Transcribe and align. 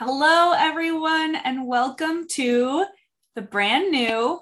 Hello, 0.00 0.52
everyone, 0.52 1.34
and 1.34 1.66
welcome 1.66 2.28
to 2.28 2.84
the 3.34 3.42
brand 3.42 3.90
new 3.90 4.40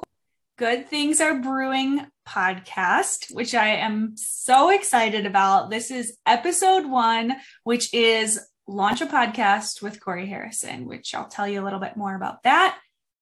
Good 0.59 0.91
Things 0.91 1.19
Are 1.23 1.41
Brewing 1.41 2.07
podcast, 2.29 3.35
which 3.35 3.55
I 3.55 3.69
am 3.69 4.19
so 4.19 4.69
excited 4.69 5.25
about. 5.25 5.71
This 5.71 5.91
is 5.91 6.19
episode 6.27 6.85
one, 6.85 7.37
which 7.65 7.95
is 7.95 8.39
Launch 8.69 9.01
a 9.01 9.07
Podcast 9.07 9.81
with 9.81 9.99
Cory 9.99 10.27
Harrison, 10.27 10.85
which 10.85 11.15
I'll 11.15 11.27
tell 11.27 11.49
you 11.49 11.63
a 11.63 11.65
little 11.65 11.81
bit 11.81 11.97
more 11.97 12.15
about 12.15 12.43
that 12.43 12.79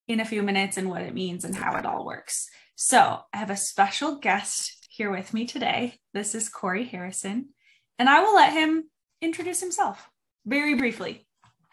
in 0.09 0.19
a 0.19 0.25
few 0.25 0.43
minutes 0.43 0.77
and 0.77 0.91
what 0.91 1.03
it 1.03 1.14
means 1.14 1.45
and 1.45 1.55
how 1.55 1.77
it 1.77 1.87
all 1.87 2.05
works. 2.05 2.48
So, 2.75 3.21
I 3.32 3.37
have 3.37 3.51
a 3.51 3.57
special 3.57 4.16
guest 4.16 4.89
here 4.91 5.12
with 5.12 5.35
me 5.35 5.46
today. 5.46 6.01
This 6.12 6.35
is 6.35 6.48
Cory 6.48 6.82
Harrison, 6.82 7.51
and 7.96 8.09
I 8.09 8.25
will 8.25 8.35
let 8.35 8.53
him 8.53 8.91
introduce 9.23 9.61
himself 9.61 10.11
very 10.45 10.75
briefly. 10.75 11.29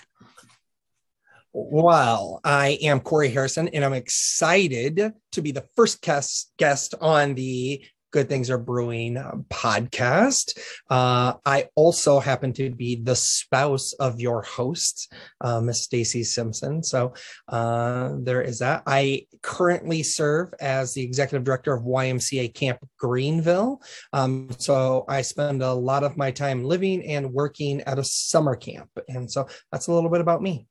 Well, 1.53 2.41
I 2.45 2.79
am 2.83 3.01
Cory 3.01 3.29
Harrison, 3.29 3.67
and 3.69 3.85
I'm 3.85 3.93
excited 3.93 5.13
to 5.33 5.43
be 5.43 5.51
the 5.51 5.67
first 5.75 6.01
guest 6.01 6.53
guest 6.57 6.95
on 7.01 7.35
the 7.35 7.85
Good 8.13 8.29
Things 8.29 8.51
Are 8.51 8.59
Brewing 8.59 9.17
um, 9.17 9.47
podcast. 9.51 10.57
Uh, 10.89 11.35
I 11.45 11.67
also 11.75 12.21
happen 12.21 12.53
to 12.53 12.71
be 12.71 13.03
the 13.03 13.17
spouse 13.17 13.95
of 13.95 14.21
your 14.21 14.43
host, 14.43 15.13
uh, 15.41 15.61
Miss 15.61 15.89
Stacie 15.89 16.25
Simpson. 16.25 16.85
So 16.85 17.15
uh, 17.49 18.13
there 18.21 18.43
is 18.43 18.61
that. 18.61 18.85
I 18.87 19.27
currently 19.43 20.05
serve 20.05 20.55
as 20.61 20.95
the 20.95 21.03
executive 21.03 21.43
director 21.43 21.75
of 21.75 21.83
YMCA 21.83 22.55
Camp 22.55 22.79
Greenville. 22.97 23.83
Um, 24.13 24.51
so 24.59 25.05
I 25.09 25.23
spend 25.23 25.65
a 25.65 25.73
lot 25.73 26.05
of 26.05 26.17
my 26.17 26.31
time 26.31 26.63
living 26.63 27.05
and 27.07 27.33
working 27.33 27.81
at 27.81 27.99
a 27.99 28.05
summer 28.05 28.55
camp, 28.55 28.91
and 29.09 29.29
so 29.29 29.49
that's 29.73 29.89
a 29.89 29.93
little 29.93 30.11
bit 30.11 30.21
about 30.21 30.43
me. 30.43 30.69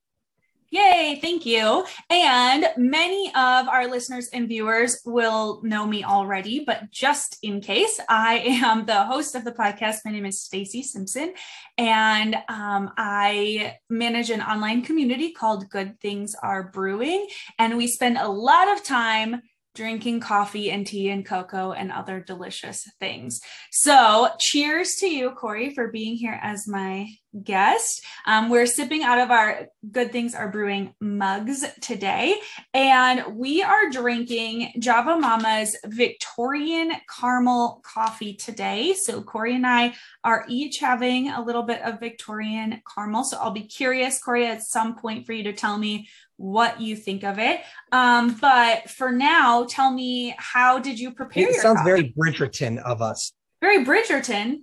Yay, 0.72 1.18
thank 1.20 1.48
you. 1.48 1.84
And 2.12 2.68
many 2.78 3.30
of 3.30 3.68
our 3.68 3.88
listeners 3.88 4.30
and 4.32 4.48
viewers 4.48 5.02
will 5.04 5.62
know 5.64 5.88
me 5.88 6.04
already, 6.04 6.64
but 6.64 6.92
just 6.92 7.40
in 7.42 7.60
case, 7.60 8.00
I 8.08 8.36
am 8.64 8.86
the 8.86 9.04
host 9.06 9.34
of 9.34 9.46
the 9.46 9.52
podcast. 9.52 10.02
My 10.06 10.12
name 10.12 10.28
is 10.28 10.48
Stacie 10.48 10.84
Simpson, 10.84 11.34
and 11.80 12.36
um, 12.50 12.92
I 12.98 13.78
manage 13.90 14.30
an 14.30 14.42
online 14.42 14.84
community 14.84 15.32
called 15.32 15.72
Good 15.72 16.00
Things 16.02 16.36
Are 16.44 16.70
Brewing. 16.70 17.26
And 17.58 17.76
we 17.76 17.88
spend 17.88 18.18
a 18.18 18.28
lot 18.30 18.72
of 18.72 18.84
time 18.84 19.42
drinking 19.80 20.20
coffee 20.20 20.72
and 20.72 20.86
tea 20.86 21.10
and 21.10 21.26
cocoa 21.26 21.72
and 21.72 21.90
other 21.90 22.20
delicious 22.20 22.86
things. 23.00 23.40
So, 23.72 24.28
cheers 24.38 24.96
to 24.96 25.08
you, 25.08 25.32
Cory, 25.32 25.74
for 25.74 25.88
being 25.88 26.18
here 26.18 26.38
as 26.44 26.68
my 26.68 27.08
guest. 27.44 28.04
Um, 28.26 28.50
we're 28.50 28.66
sipping 28.66 29.04
out 29.04 29.20
of 29.20 29.32
our 29.32 29.68
Good 29.90 30.12
Things 30.12 30.36
Are 30.36 30.50
Brewing 30.50 30.94
mugs 31.00 31.64
today, 31.80 32.36
and 32.74 33.38
we 33.38 33.64
are 33.64 33.90
drinking 33.90 34.74
Java 34.80 35.18
Momma's 35.18 35.78
Victorian 35.86 36.92
Caramel 37.18 37.82
Coffee 37.86 38.34
today. 38.34 38.94
So, 38.96 39.22
Cory 39.22 39.56
and 39.56 39.66
I 39.66 39.94
are 40.26 40.46
each 40.50 40.80
having 40.80 41.30
a 41.30 41.42
little 41.42 41.64
bit 41.64 41.82
of 41.84 42.02
Victorian 42.02 42.82
caramel. 42.94 43.24
So, 43.24 43.38
I'll 43.38 43.52
be 43.52 43.64
curious, 43.64 44.22
Cory, 44.22 44.46
at 44.46 44.62
some 44.62 44.98
point 44.98 45.26
for 45.26 45.32
you 45.32 45.44
to 45.44 45.54
tell 45.54 45.78
me 45.78 46.10
what 46.40 46.80
you 46.80 46.96
think 46.96 47.24
of 47.24 47.38
it. 47.38 47.60
Um, 47.92 48.38
but 48.40 48.90
for 48.90 49.12
now, 49.12 49.66
tell 49.66 49.92
me 49.92 50.34
how 50.38 50.80
did 50.80 51.00
you 51.00 51.12
prepare? 51.12 51.50
It 51.50 51.56
sounds 51.56 51.80
coffee? 51.80 51.90
very 51.90 52.14
Bridgerton 52.18 52.82
of 52.82 53.02
us. 53.02 53.34
Very 53.62 53.84
Bridgerton. 53.86 54.62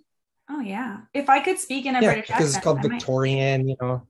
Oh 0.50 0.60
yeah. 0.60 0.98
If 1.12 1.28
I 1.28 1.41
could 1.41 1.58
speak 1.58 1.86
in 1.86 1.94
a 1.94 2.00
yeah, 2.00 2.12
British 2.12 2.28
because 2.28 2.56
accent, 2.56 2.56
it's 2.56 2.64
called 2.64 2.78
I 2.78 2.88
Victorian, 2.88 3.66
might. 3.66 3.69
you 3.69 3.77
know. 3.80 4.06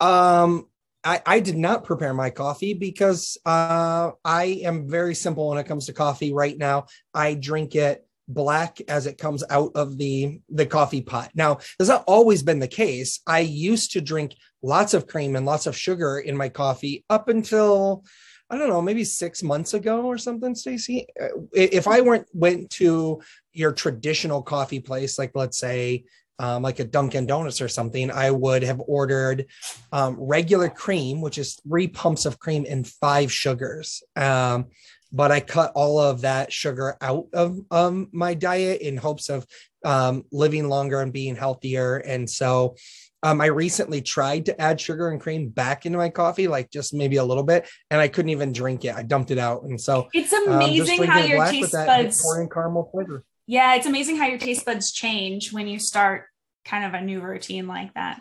Um, 0.00 0.68
I, 1.02 1.20
I 1.26 1.40
did 1.40 1.56
not 1.56 1.84
prepare 1.84 2.14
my 2.14 2.30
coffee 2.30 2.74
because 2.74 3.38
uh, 3.44 4.12
I 4.24 4.60
am 4.62 4.88
very 4.88 5.14
simple 5.14 5.48
when 5.48 5.58
it 5.58 5.66
comes 5.66 5.86
to 5.86 5.92
coffee 5.92 6.32
right 6.32 6.56
now. 6.56 6.86
I 7.12 7.34
drink 7.34 7.74
it 7.74 8.06
black 8.28 8.80
as 8.88 9.06
it 9.06 9.18
comes 9.18 9.42
out 9.50 9.72
of 9.74 9.98
the 9.98 10.40
the 10.48 10.66
coffee 10.66 11.00
pot. 11.00 11.30
Now, 11.34 11.58
that's 11.78 11.88
not 11.88 12.04
always 12.06 12.42
been 12.42 12.58
the 12.58 12.68
case. 12.68 13.20
I 13.26 13.40
used 13.40 13.92
to 13.92 14.00
drink 14.00 14.36
lots 14.62 14.94
of 14.94 15.06
cream 15.06 15.34
and 15.34 15.46
lots 15.46 15.66
of 15.66 15.76
sugar 15.76 16.18
in 16.18 16.36
my 16.36 16.48
coffee 16.48 17.04
up 17.08 17.28
until 17.28 18.04
I 18.50 18.56
don't 18.56 18.70
know, 18.70 18.80
maybe 18.80 19.04
six 19.04 19.42
months 19.42 19.74
ago 19.74 20.06
or 20.06 20.16
something, 20.16 20.54
Stacie. 20.54 21.04
Uh, 21.20 21.28
if 21.52 21.86
I 21.86 22.00
weren't 22.00 22.26
went 22.32 22.70
to 22.70 23.20
your 23.52 23.72
traditional 23.72 24.42
coffee 24.42 24.80
place, 24.80 25.18
like 25.18 25.32
let's 25.34 25.58
say 25.58 26.04
um, 26.38 26.62
like 26.62 26.78
a 26.78 26.84
Dunkin' 26.84 27.26
Donuts 27.26 27.60
or 27.60 27.68
something, 27.68 28.10
I 28.10 28.30
would 28.30 28.62
have 28.62 28.80
ordered 28.86 29.46
um, 29.92 30.16
regular 30.18 30.68
cream, 30.70 31.20
which 31.20 31.36
is 31.36 31.60
three 31.66 31.88
pumps 31.88 32.24
of 32.24 32.38
cream 32.38 32.64
and 32.68 32.86
five 32.86 33.30
sugars. 33.30 34.02
Um, 34.16 34.66
but 35.12 35.32
I 35.32 35.40
cut 35.40 35.72
all 35.74 35.98
of 35.98 36.22
that 36.22 36.52
sugar 36.52 36.96
out 37.00 37.26
of 37.32 37.58
um, 37.70 38.08
my 38.12 38.34
diet 38.34 38.80
in 38.82 38.96
hopes 38.96 39.28
of 39.28 39.46
um, 39.84 40.24
living 40.32 40.68
longer 40.68 41.00
and 41.00 41.12
being 41.12 41.36
healthier. 41.36 41.96
And 41.96 42.28
so 42.28 42.76
um, 43.22 43.40
I 43.40 43.46
recently 43.46 44.00
tried 44.00 44.46
to 44.46 44.60
add 44.60 44.80
sugar 44.80 45.08
and 45.08 45.20
cream 45.20 45.48
back 45.48 45.86
into 45.86 45.98
my 45.98 46.08
coffee, 46.08 46.46
like 46.46 46.70
just 46.70 46.94
maybe 46.94 47.16
a 47.16 47.24
little 47.24 47.42
bit, 47.42 47.68
and 47.90 48.00
I 48.00 48.08
couldn't 48.08 48.30
even 48.30 48.52
drink 48.52 48.84
it. 48.84 48.94
I 48.94 49.02
dumped 49.02 49.30
it 49.30 49.38
out, 49.38 49.64
and 49.64 49.80
so 49.80 50.08
it's 50.12 50.32
amazing 50.32 51.04
how 51.04 51.20
your 51.20 51.44
taste 51.46 51.72
buds 51.72 52.22
caramel 52.52 52.88
flavor. 52.92 53.24
Yeah, 53.46 53.74
it's 53.74 53.86
amazing 53.86 54.16
how 54.16 54.26
your 54.26 54.38
taste 54.38 54.64
buds 54.64 54.92
change 54.92 55.52
when 55.52 55.66
you 55.66 55.80
start 55.80 56.26
kind 56.64 56.84
of 56.84 56.94
a 56.94 57.00
new 57.04 57.20
routine 57.20 57.66
like 57.66 57.92
that. 57.94 58.20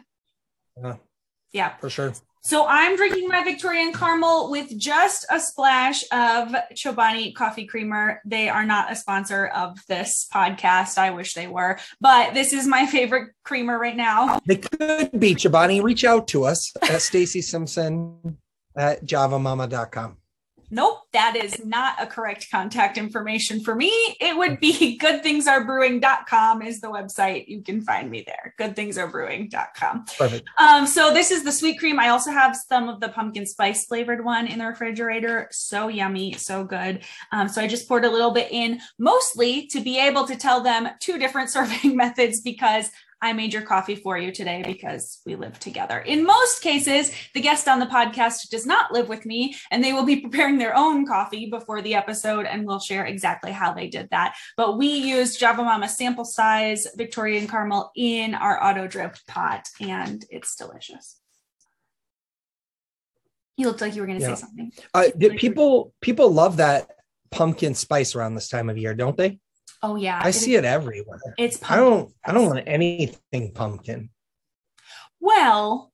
Yeah, 0.82 0.96
yeah, 1.52 1.78
for 1.78 1.90
sure. 1.92 2.14
So 2.42 2.66
I'm 2.68 2.96
drinking 2.96 3.28
my 3.28 3.44
Victorian 3.44 3.94
caramel 3.94 4.50
with 4.50 4.78
just 4.78 5.26
a 5.30 5.40
splash 5.40 6.04
of 6.12 6.56
Chobani 6.74 7.34
coffee 7.36 7.66
creamer. 7.66 8.22
They 8.26 8.50
are 8.50 8.66
not 8.66 8.92
a 8.92 8.96
sponsor 8.96 9.48
of 9.48 9.78
this 9.88 10.28
podcast. 10.34 10.98
I 10.98 11.10
wish 11.12 11.34
they 11.34 11.48
were, 11.48 11.78
but 12.00 12.34
this 12.34 12.54
is 12.54 12.68
my 12.68 12.86
favorite 12.86 13.32
creamer 13.44 13.78
right 13.78 13.98
now. 13.98 14.40
They 14.46 14.58
could 14.58 15.20
be 15.20 15.36
Chobani. 15.36 15.84
Reach 15.84 16.04
out 16.04 16.28
to 16.30 16.46
us 16.46 16.72
at 16.84 17.02
Stacie 17.02 17.44
Simpson 17.44 18.38
at 18.76 19.04
javamomma.com. 19.04 20.18
Nope, 20.70 21.00
that 21.14 21.36
is 21.38 21.64
not 21.64 21.96
a 22.02 22.06
correct 22.06 22.48
contact 22.52 22.98
information 22.98 23.62
for 23.62 23.74
me. 23.74 23.92
It 24.20 24.36
would 24.36 24.60
be 24.60 25.00
goodthingsarebrewing.com 25.02 26.62
is 26.62 26.82
the 26.82 26.88
website. 26.88 27.48
You 27.48 27.62
can 27.62 27.82
find 27.82 28.12
me 28.12 28.26
there. 28.26 28.54
Goodthingsarebrewing.com. 28.60 30.06
Perfect. 30.18 30.50
Um, 30.58 30.86
so 30.86 31.14
this 31.14 31.32
is 31.32 31.44
the 31.44 31.52
sweet 31.52 31.80
cream. 31.80 32.00
I 32.00 32.10
also 32.10 32.32
have 32.32 32.56
some 32.56 32.90
of 32.90 33.00
the 33.00 33.10
pumpkin 33.10 33.46
spice 33.46 33.86
flavored 33.86 34.26
one 34.26 34.48
in 34.48 34.60
the 34.60 34.66
refrigerator. 34.66 35.48
So 35.52 35.88
yummy, 35.88 36.34
so 36.34 36.66
good. 36.66 37.04
Um, 37.32 37.48
so 37.48 37.62
I 37.62 37.68
just 37.68 37.88
poured 37.88 38.04
a 38.04 38.12
little 38.12 38.32
bit 38.32 38.52
in, 38.52 38.82
mostly 39.00 39.68
to 39.68 39.80
be 39.80 40.00
able 40.00 40.26
to 40.28 40.36
tell 40.36 40.62
them 40.62 40.90
two 41.00 41.18
different 41.18 41.50
serving 41.58 41.96
methods 41.96 42.42
because 42.42 42.92
I 43.22 43.34
made 43.34 43.52
your 43.52 43.64
coffee 43.64 43.96
for 43.96 44.18
you 44.18 44.32
today 44.32 44.64
because 44.66 45.22
we 45.26 45.36
live 45.36 45.60
together. 45.60 46.00
In 46.00 46.24
most 46.24 46.62
cases, 46.62 47.12
the 47.34 47.42
guest 47.42 47.68
on 47.68 47.80
the 47.80 47.88
podcast 47.88 48.50
does 48.50 48.66
not 48.66 48.92
live 48.92 49.10
with 49.10 49.26
me 49.26 49.56
and 49.72 49.84
they 49.84 49.94
will 49.94 50.06
be 50.06 50.18
preparing 50.22 50.58
their 50.58 50.76
own 50.76 51.06
coffee 51.06 51.50
before 51.50 51.82
the 51.82 51.96
episode 51.96 52.46
and 52.46 52.66
we'll 52.66 52.80
share 52.80 53.06
exactly 53.06 53.52
how 53.52 53.74
they 53.74 53.88
did 53.88 54.10
that. 54.12 54.36
But 54.56 54.78
we 54.78 54.88
used 54.88 55.40
Java 55.40 55.64
Momma 55.64 55.90
sample 55.90 56.26
size 56.26 56.88
Victorian 56.96 57.48
caramel 57.48 57.92
in 57.96 58.36
our 58.36 58.64
auto 58.64 58.88
drip 58.88 59.18
pot 59.28 59.68
and 59.82 60.24
it's 60.30 60.56
delicious. 60.56 61.20
You 63.58 63.66
looked 63.66 63.82
like 63.82 63.96
you 63.96 64.02
were 64.02 64.08
going 64.08 64.20
to 64.20 64.26
yeah. 64.26 64.36
say 64.36 64.42
something. 64.42 64.72
Uh, 64.94 65.06
people 65.38 65.94
people 66.02 66.32
love 66.32 66.58
that 66.58 66.92
pumpkin 67.32 67.74
spice 67.74 68.16
around 68.16 68.36
this 68.36 68.50
time 68.50 68.70
of 68.70 68.78
year, 68.78 68.94
don't 68.94 69.18
they? 69.18 69.40
Oh 69.84 69.96
yeah, 69.96 70.20
I 70.22 70.32
see 70.32 70.56
it 70.56 70.66
everywhere. 70.66 71.20
It's 71.38 71.58
pumpkin. 71.58 71.78
I 71.78 71.90
don't 71.90 72.14
I 72.26 72.32
don't 72.34 72.48
want 72.48 72.64
anything 72.68 73.54
pumpkin. 73.54 74.10
Well, 75.20 75.92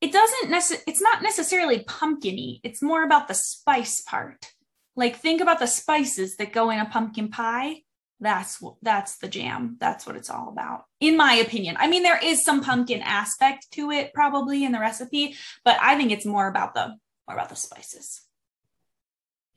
it 0.00 0.12
doesn't 0.12 0.50
necess- 0.50 0.82
it's 0.86 1.00
not 1.00 1.22
necessarily 1.22 1.84
pumpkiny. 1.84 2.60
It's 2.62 2.82
more 2.82 3.04
about 3.04 3.28
the 3.28 3.34
spice 3.34 4.00
part. 4.02 4.52
Like 4.96 5.16
think 5.16 5.40
about 5.40 5.58
the 5.58 5.66
spices 5.66 6.36
that 6.36 6.52
go 6.52 6.70
in 6.70 6.78
a 6.78 6.86
pumpkin 6.86 7.28
pie. 7.30 7.82
That's 8.20 8.62
that's 8.82 9.18
the 9.18 9.28
jam. 9.28 9.76
That's 9.80 10.06
what 10.06 10.16
it's 10.16 10.30
all 10.30 10.48
about. 10.48 10.84
In 11.00 11.16
my 11.16 11.34
opinion. 11.34 11.76
I 11.78 11.88
mean 11.88 12.02
there 12.02 12.20
is 12.22 12.44
some 12.44 12.62
pumpkin 12.62 13.02
aspect 13.02 13.70
to 13.72 13.90
it 13.90 14.12
probably 14.14 14.64
in 14.64 14.72
the 14.72 14.80
recipe, 14.80 15.36
but 15.64 15.78
I 15.80 15.96
think 15.96 16.10
it's 16.10 16.26
more 16.26 16.48
about 16.48 16.74
the 16.74 16.96
more 17.28 17.36
about 17.36 17.50
the 17.50 17.56
spices. 17.56 18.22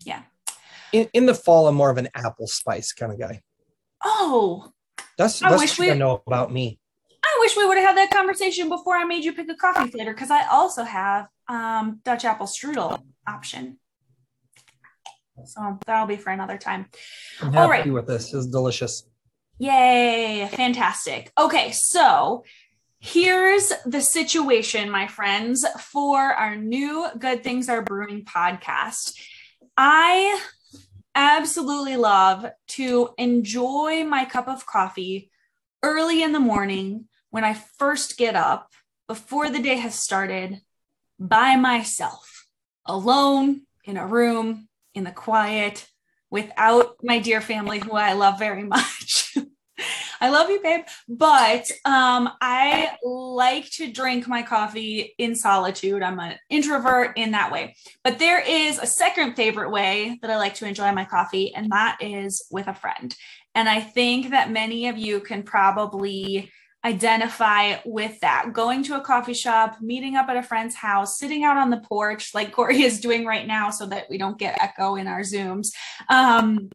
Yeah 0.06 0.24
in, 0.92 1.10
in 1.14 1.26
the 1.26 1.34
fall, 1.34 1.68
I'm 1.68 1.76
more 1.76 1.90
of 1.90 1.98
an 1.98 2.10
apple 2.16 2.48
spice 2.48 2.94
kind 2.94 3.12
of 3.12 3.20
guy. 3.20 3.42
Oh, 4.04 4.72
that's 5.18 5.42
I 5.42 5.50
that's 5.50 5.62
wish 5.62 5.80
what 5.80 5.90
we, 5.90 5.96
know 5.96 6.22
about 6.28 6.52
me. 6.52 6.80
I 7.24 7.38
wish 7.42 7.58
we 7.58 7.66
would 7.66 7.78
have 7.78 7.88
had 7.88 7.98
that 7.98 8.12
conversation 8.12 8.70
before 8.70 8.96
I 8.96 9.04
made 9.04 9.24
you 9.24 9.34
pick 9.34 9.50
a 9.50 9.56
coffee 9.56 9.90
flavor 9.90 10.14
because 10.14 10.32
I 10.32 10.48
also 10.48 10.84
have 10.84 11.28
um, 11.48 12.00
Dutch 12.04 12.26
apple 12.26 12.48
strudel 12.48 13.02
option. 13.28 13.80
So 15.46 15.78
that'll 15.86 16.08
be 16.08 16.16
for 16.16 16.32
another 16.32 16.58
time. 16.58 16.88
I'm 17.42 17.54
happy 17.54 17.58
All 17.58 17.70
right. 17.70 17.94
with 17.94 18.08
this. 18.08 18.34
It's 18.34 18.48
delicious. 18.48 19.08
Yay! 19.60 20.48
Fantastic. 20.52 21.32
Okay, 21.38 21.72
so 21.72 22.44
Here's 23.00 23.72
the 23.86 24.02
situation, 24.02 24.90
my 24.90 25.08
friends, 25.08 25.64
for 25.80 26.20
our 26.20 26.56
new 26.56 27.08
Good 27.20 27.44
Things 27.44 27.70
Are 27.70 27.84
Brewing 27.84 28.26
podcast. 28.26 29.14
I 29.78 30.42
absolutely 31.18 31.98
love 31.98 32.46
to 32.68 33.10
enjoy 33.18 34.04
my 34.04 34.24
cup 34.24 34.48
of 34.48 34.68
coffee 34.68 35.32
early 35.82 36.22
in 36.22 36.32
the 36.32 36.40
morning 36.40 37.06
when 37.32 37.44
I 37.44 37.56
first 37.56 38.18
get 38.18 38.36
up 38.36 38.72
before 39.08 39.50
the 39.50 39.60
day 39.60 39.78
has 39.78 39.96
started 39.96 40.62
by 41.20 41.56
myself, 41.56 42.46
alone 42.86 43.64
in 43.84 43.98
a 43.98 44.06
room 44.06 44.70
in 44.94 45.06
the 45.06 45.12
quiet 45.12 45.88
without 46.30 46.98
my 47.02 47.18
dear 47.18 47.42
family 47.42 47.80
who 47.80 47.94
I 47.94 48.14
love 48.14 48.38
very 48.38 48.64
much. 48.76 49.36
I 50.20 50.30
love 50.30 50.50
you, 50.50 50.62
babe. 50.62 50.86
But 51.08 51.70
um, 51.86 52.30
I 52.42 52.92
like 53.04 53.70
to 53.72 53.92
drink 53.92 54.28
my 54.28 54.44
coffee 54.44 55.14
in 55.18 55.36
solitude. 55.36 56.04
I'm 56.04 56.20
an 56.20 56.36
introvert 56.50 57.18
in 57.18 57.32
that 57.32 57.52
way. 57.52 57.76
But 58.04 58.20
there 58.20 58.40
is 58.40 58.80
a 58.80 58.88
second 58.88 59.36
favorite 59.36 59.72
way 59.72 60.20
that 60.22 60.32
I 60.32 60.38
like 60.38 60.56
to 60.56 60.68
enjoy 60.68 60.92
my 60.92 61.06
coffee, 61.06 61.54
and 61.54 61.72
that 61.72 61.98
is 62.02 62.46
with 62.52 62.68
a 62.68 62.74
friend. 62.74 63.16
And 63.56 63.68
I 63.68 63.82
think 63.82 64.32
that 64.32 64.52
many 64.52 64.88
of 64.88 64.98
you 64.98 65.20
can 65.20 65.44
probably 65.44 66.52
identify 66.86 67.78
with 67.86 68.20
that. 68.22 68.54
Going 68.54 68.84
to 68.84 68.96
a 68.96 69.02
coffee 69.02 69.34
shop, 69.34 69.82
meeting 69.82 70.16
up 70.16 70.30
at 70.30 70.38
a 70.38 70.44
friend's 70.44 70.76
house, 70.76 71.20
sitting 71.20 71.44
out 71.44 71.58
on 71.58 71.70
the 71.70 71.82
porch, 71.82 72.34
like 72.34 72.52
Cory 72.52 72.82
is 72.84 73.00
doing 73.00 73.26
right 73.26 73.46
now, 73.46 73.72
so 73.72 73.88
that 73.88 74.10
we 74.10 74.18
don't 74.18 74.38
get 74.38 74.62
echo 74.62 74.96
in 74.96 75.08
our 75.08 75.22
Zooms. 75.22 75.70
Um, 76.08 76.70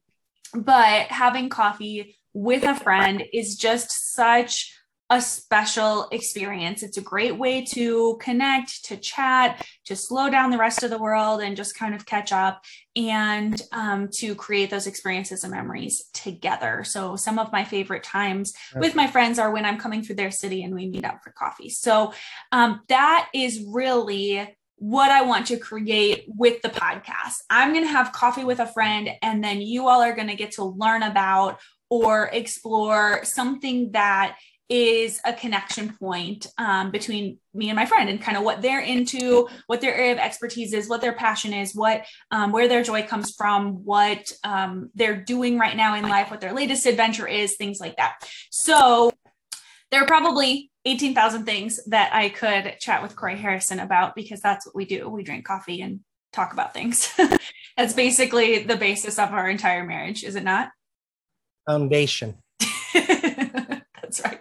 but 0.55 1.06
having 1.06 1.49
coffee 1.49 2.17
with 2.34 2.64
a 2.64 2.75
friend 2.75 3.23
is 3.32 3.56
just 3.56 4.14
such 4.14 4.75
a 5.12 5.20
special 5.20 6.08
experience. 6.11 6.82
It's 6.82 6.96
a 6.96 7.02
great 7.02 7.37
way 7.37 7.67
to 7.67 8.17
connect, 8.19 8.87
to 8.87 8.96
chat, 8.96 9.62
to 9.84 9.94
slow 9.94 10.31
down 10.31 10.50
the 10.50 10.56
rest 10.56 10.82
of 10.82 10.88
the 10.88 10.99
world 10.99 11.43
and 11.43 11.55
just 11.55 11.76
kind 11.76 11.94
of 11.94 12.06
catch 12.06 12.32
up 12.32 12.64
and 12.96 13.61
um, 13.73 14.08
to 14.14 14.34
create 14.34 14.70
those 14.70 14.87
experiences 14.87 15.44
and 15.44 15.52
memories 15.52 16.05
together. 16.14 16.82
So, 16.82 17.17
some 17.17 17.38
of 17.38 17.52
my 17.52 17.62
favorite 17.62 18.05
times 18.05 18.55
with 18.75 18.94
my 18.94 19.06
friends 19.06 19.38
are 19.38 19.52
when 19.52 19.67
I'm 19.67 19.76
coming 19.76 20.02
through 20.02 20.17
their 20.17 20.31
city 20.31 20.62
and 20.62 20.75
we 20.75 20.88
meet 20.88 21.05
up 21.05 21.23
for 21.23 21.31
coffee. 21.32 21.69
So, 21.69 22.14
um, 22.50 22.81
that 22.88 23.29
is 23.34 23.62
really 23.69 24.56
what 24.76 25.12
I 25.12 25.23
want 25.23 25.46
to 25.46 25.58
create 25.58 26.25
with 26.26 26.61
the 26.62 26.69
podcast. 26.69 27.37
I'm 27.49 27.73
going 27.73 27.84
to 27.84 27.93
have 27.93 28.12
coffee 28.12 28.44
with 28.44 28.58
a 28.58 28.67
friend, 28.67 29.11
and 29.20 29.44
then 29.44 29.61
you 29.61 29.87
all 29.87 30.00
are 30.00 30.14
going 30.14 30.29
to 30.29 30.34
get 30.34 30.52
to 30.52 30.64
learn 30.64 31.05
about 31.05 31.61
or 31.93 32.31
explore 32.33 33.23
something 33.23 33.93
that 33.93 34.39
is 34.71 35.21
a 35.27 35.33
connection 35.35 35.94
point 35.99 36.47
um, 36.56 36.91
between 36.91 37.37
me 37.53 37.69
and 37.69 37.77
my 37.77 37.85
friend 37.85 38.09
and 38.09 38.23
kind 38.23 38.39
of 38.39 38.43
what 38.43 38.62
they're 38.62 38.81
into 38.81 39.47
what 39.67 39.83
their 39.83 39.94
area 39.94 40.12
of 40.12 40.19
expertise 40.19 40.73
is 40.73 40.89
what 40.89 41.03
their 41.03 41.12
passion 41.12 41.53
is 41.53 41.75
what 41.75 42.06
um, 42.31 42.50
where 42.50 42.67
their 42.67 42.83
joy 42.83 43.03
comes 43.03 43.35
from 43.35 43.85
what 43.85 44.33
um, 44.43 44.89
they're 44.94 45.21
doing 45.21 45.59
right 45.59 45.77
now 45.77 45.94
in 45.94 46.09
life 46.09 46.31
what 46.31 46.41
their 46.41 46.55
latest 46.55 46.87
adventure 46.87 47.29
is 47.29 47.56
things 47.56 47.79
like 47.79 47.94
that 47.99 48.15
so 48.49 49.11
there 49.91 50.03
are 50.03 50.06
probably 50.06 50.71
18,000 50.87 51.44
things 51.44 51.79
that 51.89 52.15
I 52.15 52.31
could 52.31 52.77
chat 52.81 53.03
with 53.03 53.15
Cory 53.15 53.37
Harrison 53.37 53.81
about 53.81 54.15
because 54.15 54.41
that's 54.41 54.65
what 54.65 54.75
we 54.75 54.87
do. 54.87 55.06
We 55.11 55.23
drink 55.23 55.44
coffee 55.44 55.83
and 55.83 56.00
talk 56.33 56.55
about 56.55 56.73
things. 56.73 57.12
that's 57.77 57.93
basically 57.93 58.61
the 58.61 58.77
basis 58.77 59.19
of 59.19 59.33
our 59.33 59.50
entire 59.50 59.85
marriage, 59.85 60.25
is 60.25 60.35
it 60.35 60.44
not? 60.44 60.71
Foundation. 61.67 62.37
that's 62.94 64.20
right. 64.25 64.41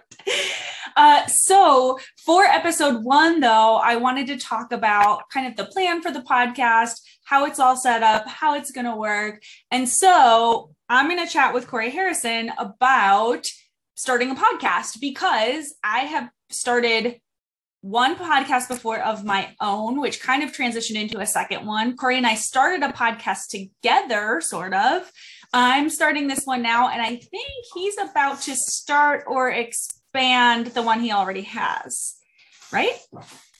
Uh, 0.96 1.26
so, 1.26 1.98
for 2.24 2.44
episode 2.44 3.02
one, 3.04 3.40
though, 3.40 3.76
I 3.76 3.96
wanted 3.96 4.26
to 4.28 4.36
talk 4.36 4.72
about 4.72 5.28
kind 5.30 5.46
of 5.46 5.56
the 5.56 5.64
plan 5.64 6.02
for 6.02 6.10
the 6.10 6.20
podcast, 6.20 7.00
how 7.24 7.46
it's 7.46 7.58
all 7.58 7.76
set 7.76 8.02
up, 8.02 8.28
how 8.28 8.54
it's 8.54 8.70
going 8.70 8.84
to 8.84 8.96
work. 8.96 9.42
And 9.70 9.88
so, 9.88 10.70
I'm 10.88 11.08
going 11.08 11.24
to 11.24 11.32
chat 11.32 11.54
with 11.54 11.66
Cory 11.66 11.90
Harrison 11.90 12.52
about 12.58 13.46
starting 13.96 14.30
a 14.30 14.34
podcast 14.34 15.00
because 15.00 15.74
I 15.82 16.00
have 16.00 16.28
started 16.50 17.20
one 17.82 18.14
podcast 18.14 18.68
before 18.68 19.00
of 19.00 19.24
my 19.24 19.54
own, 19.60 20.00
which 20.00 20.22
kind 20.22 20.42
of 20.42 20.52
transitioned 20.52 21.00
into 21.00 21.18
a 21.18 21.26
second 21.26 21.66
one. 21.66 21.96
Cory 21.96 22.16
and 22.16 22.26
I 22.26 22.36
started 22.36 22.82
a 22.82 22.92
podcast 22.92 23.48
together, 23.48 24.40
sort 24.40 24.72
of. 24.72 25.10
I'm 25.52 25.90
starting 25.90 26.28
this 26.28 26.44
one 26.44 26.62
now, 26.62 26.88
and 26.88 27.02
I 27.02 27.16
think 27.16 27.48
he's 27.74 27.96
about 27.98 28.40
to 28.42 28.56
start 28.56 29.24
or 29.26 29.50
expand 29.50 30.68
the 30.68 30.82
one 30.82 31.00
he 31.00 31.12
already 31.12 31.42
has, 31.42 32.14
right? 32.72 32.98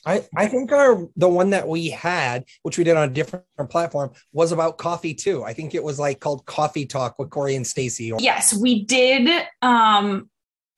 I, 0.04 0.26
I 0.36 0.48
think 0.48 0.72
our 0.72 1.08
the 1.16 1.28
one 1.28 1.50
that 1.50 1.68
we 1.68 1.90
had, 1.90 2.44
which 2.62 2.78
we 2.78 2.84
did 2.84 2.96
on 2.96 3.08
a 3.08 3.12
different 3.12 3.44
platform, 3.68 4.12
was 4.32 4.52
about 4.52 4.78
coffee 4.78 5.14
too. 5.14 5.44
I 5.44 5.52
think 5.52 5.74
it 5.74 5.84
was 5.84 5.98
like 5.98 6.18
called 6.18 6.44
Coffee 6.44 6.86
Talk 6.86 7.18
with 7.18 7.30
Cory 7.30 7.54
and 7.54 7.64
Stacie. 7.64 8.12
Yes, 8.18 8.52
we 8.54 8.84
did 8.84 9.46
um 9.60 10.28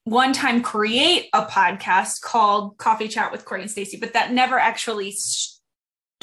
one 0.04 0.34
time 0.34 0.60
create 0.60 1.28
a 1.32 1.46
podcast 1.46 2.20
called 2.20 2.76
Coffee 2.76 3.08
Chat 3.08 3.32
with 3.32 3.46
Cory 3.46 3.62
and 3.62 3.70
Stacie, 3.70 3.98
but 3.98 4.12
that 4.12 4.32
never 4.32 4.58
actually 4.58 5.12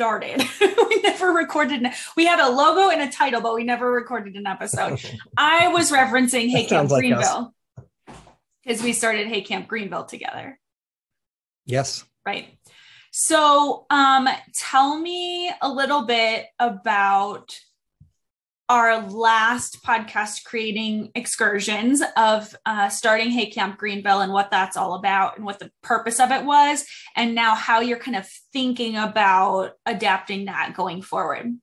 started. 0.01 0.43
we 0.61 1.01
never 1.03 1.31
recorded. 1.31 1.85
We 2.17 2.25
had 2.25 2.39
a 2.39 2.49
logo 2.49 2.89
and 2.89 3.03
a 3.03 3.11
title, 3.11 3.39
but 3.39 3.53
we 3.53 3.63
never 3.63 3.91
recorded 3.91 4.35
an 4.35 4.47
episode. 4.47 4.99
I 5.37 5.67
was 5.67 5.91
referencing 5.91 6.49
Hey 6.49 6.65
Camp 6.65 6.89
like 6.89 7.01
Greenville 7.01 7.53
because 8.63 8.81
we 8.81 8.93
started 8.93 9.27
Hey 9.27 9.41
Camp 9.41 9.67
Greenville 9.67 10.05
together. 10.05 10.59
Yes. 11.65 12.03
Right. 12.25 12.57
So, 13.11 13.85
um, 13.91 14.27
tell 14.55 14.97
me 14.97 15.51
a 15.61 15.71
little 15.71 16.05
bit 16.07 16.47
about 16.57 17.53
our 18.71 19.05
last 19.09 19.83
podcast 19.83 20.45
creating 20.45 21.11
excursions 21.13 22.01
of 22.15 22.55
uh, 22.65 22.87
starting 22.87 23.29
Hey 23.29 23.49
Camp 23.49 23.77
Greenville 23.77 24.21
and 24.21 24.31
what 24.31 24.49
that's 24.49 24.77
all 24.77 24.93
about 24.93 25.35
and 25.35 25.45
what 25.45 25.59
the 25.59 25.69
purpose 25.83 26.21
of 26.21 26.31
it 26.31 26.45
was, 26.45 26.85
and 27.17 27.35
now 27.35 27.53
how 27.53 27.81
you're 27.81 27.99
kind 27.99 28.15
of 28.15 28.25
thinking 28.53 28.95
about 28.95 29.73
adapting 29.85 30.45
that 30.45 30.73
going 30.73 31.01
forward. 31.01 31.53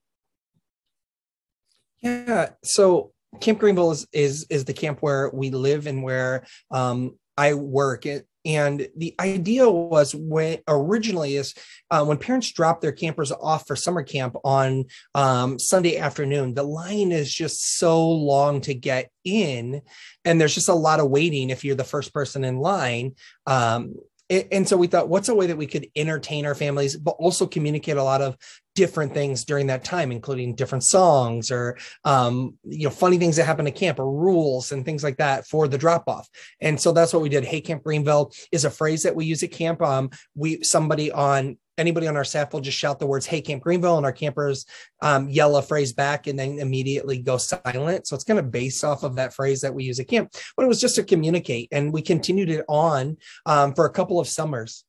Yeah. 2.02 2.50
So 2.62 3.12
Camp 3.40 3.58
Greenville 3.58 3.92
is 3.92 4.06
is, 4.12 4.46
is 4.50 4.66
the 4.66 4.74
camp 4.74 4.98
where 5.00 5.30
we 5.32 5.48
live 5.48 5.86
and 5.86 6.02
where 6.02 6.44
um, 6.70 7.16
I 7.38 7.54
work. 7.54 8.04
It, 8.04 8.26
and 8.48 8.88
the 8.96 9.14
idea 9.20 9.68
was 9.68 10.14
when 10.14 10.58
originally 10.66 11.36
is 11.36 11.54
uh, 11.90 12.02
when 12.02 12.16
parents 12.16 12.50
drop 12.50 12.80
their 12.80 12.92
campers 12.92 13.30
off 13.30 13.66
for 13.66 13.76
summer 13.76 14.02
camp 14.02 14.36
on 14.42 14.86
um, 15.14 15.58
Sunday 15.58 15.98
afternoon, 15.98 16.54
the 16.54 16.62
line 16.62 17.12
is 17.12 17.32
just 17.32 17.76
so 17.76 18.08
long 18.10 18.62
to 18.62 18.72
get 18.72 19.10
in, 19.22 19.82
and 20.24 20.40
there's 20.40 20.54
just 20.54 20.70
a 20.70 20.74
lot 20.74 20.98
of 20.98 21.10
waiting 21.10 21.50
if 21.50 21.62
you're 21.62 21.76
the 21.76 21.84
first 21.84 22.14
person 22.14 22.42
in 22.42 22.56
line. 22.56 23.14
Um, 23.46 23.96
and 24.30 24.68
so 24.68 24.76
we 24.76 24.86
thought 24.86 25.08
what's 25.08 25.28
a 25.28 25.34
way 25.34 25.46
that 25.46 25.56
we 25.56 25.66
could 25.66 25.88
entertain 25.96 26.44
our 26.44 26.54
families 26.54 26.96
but 26.96 27.16
also 27.18 27.46
communicate 27.46 27.96
a 27.96 28.02
lot 28.02 28.20
of 28.20 28.36
different 28.74 29.12
things 29.12 29.44
during 29.44 29.66
that 29.66 29.84
time 29.84 30.12
including 30.12 30.54
different 30.54 30.84
songs 30.84 31.50
or 31.50 31.76
um, 32.04 32.56
you 32.64 32.84
know 32.84 32.90
funny 32.90 33.18
things 33.18 33.36
that 33.36 33.44
happen 33.44 33.66
at 33.66 33.74
camp 33.74 33.98
or 33.98 34.10
rules 34.10 34.70
and 34.72 34.84
things 34.84 35.02
like 35.02 35.16
that 35.16 35.46
for 35.46 35.66
the 35.66 35.78
drop 35.78 36.04
off 36.06 36.28
and 36.60 36.80
so 36.80 36.92
that's 36.92 37.12
what 37.12 37.22
we 37.22 37.28
did. 37.28 37.44
Hey 37.44 37.60
camp 37.60 37.82
greenville 37.82 38.32
is 38.52 38.64
a 38.64 38.70
phrase 38.70 39.02
that 39.02 39.14
we 39.14 39.24
use 39.24 39.42
at 39.42 39.52
camp. 39.52 39.82
Um, 39.82 40.10
we 40.34 40.62
somebody 40.62 41.10
on 41.12 41.58
anybody 41.78 42.06
on 42.06 42.16
our 42.16 42.24
staff 42.24 42.52
will 42.52 42.60
just 42.60 42.78
shout 42.78 42.98
the 42.98 43.06
words 43.06 43.26
hey 43.26 43.40
camp 43.40 43.62
greenville 43.62 43.96
and 43.96 44.06
our 44.06 44.12
campers 44.12 44.66
um, 45.02 45.28
yell 45.28 45.56
a 45.56 45.62
phrase 45.62 45.92
back 45.92 46.26
and 46.26 46.38
then 46.38 46.58
immediately 46.58 47.18
go 47.18 47.36
silent. 47.36 48.06
So 48.06 48.14
it's 48.14 48.24
kind 48.24 48.38
of 48.38 48.50
based 48.50 48.84
off 48.84 49.02
of 49.02 49.16
that 49.16 49.34
phrase 49.34 49.60
that 49.62 49.74
we 49.74 49.84
use 49.84 50.00
at 50.00 50.08
camp 50.08 50.32
but 50.56 50.64
it 50.64 50.68
was 50.68 50.80
just 50.80 50.96
to 50.96 51.04
communicate 51.04 51.68
and 51.72 51.92
we 51.92 52.02
continued 52.02 52.50
it 52.50 52.64
on 52.68 53.16
um, 53.46 53.74
for 53.74 53.86
a 53.86 53.90
couple 53.90 54.20
of 54.20 54.28
summers. 54.28 54.84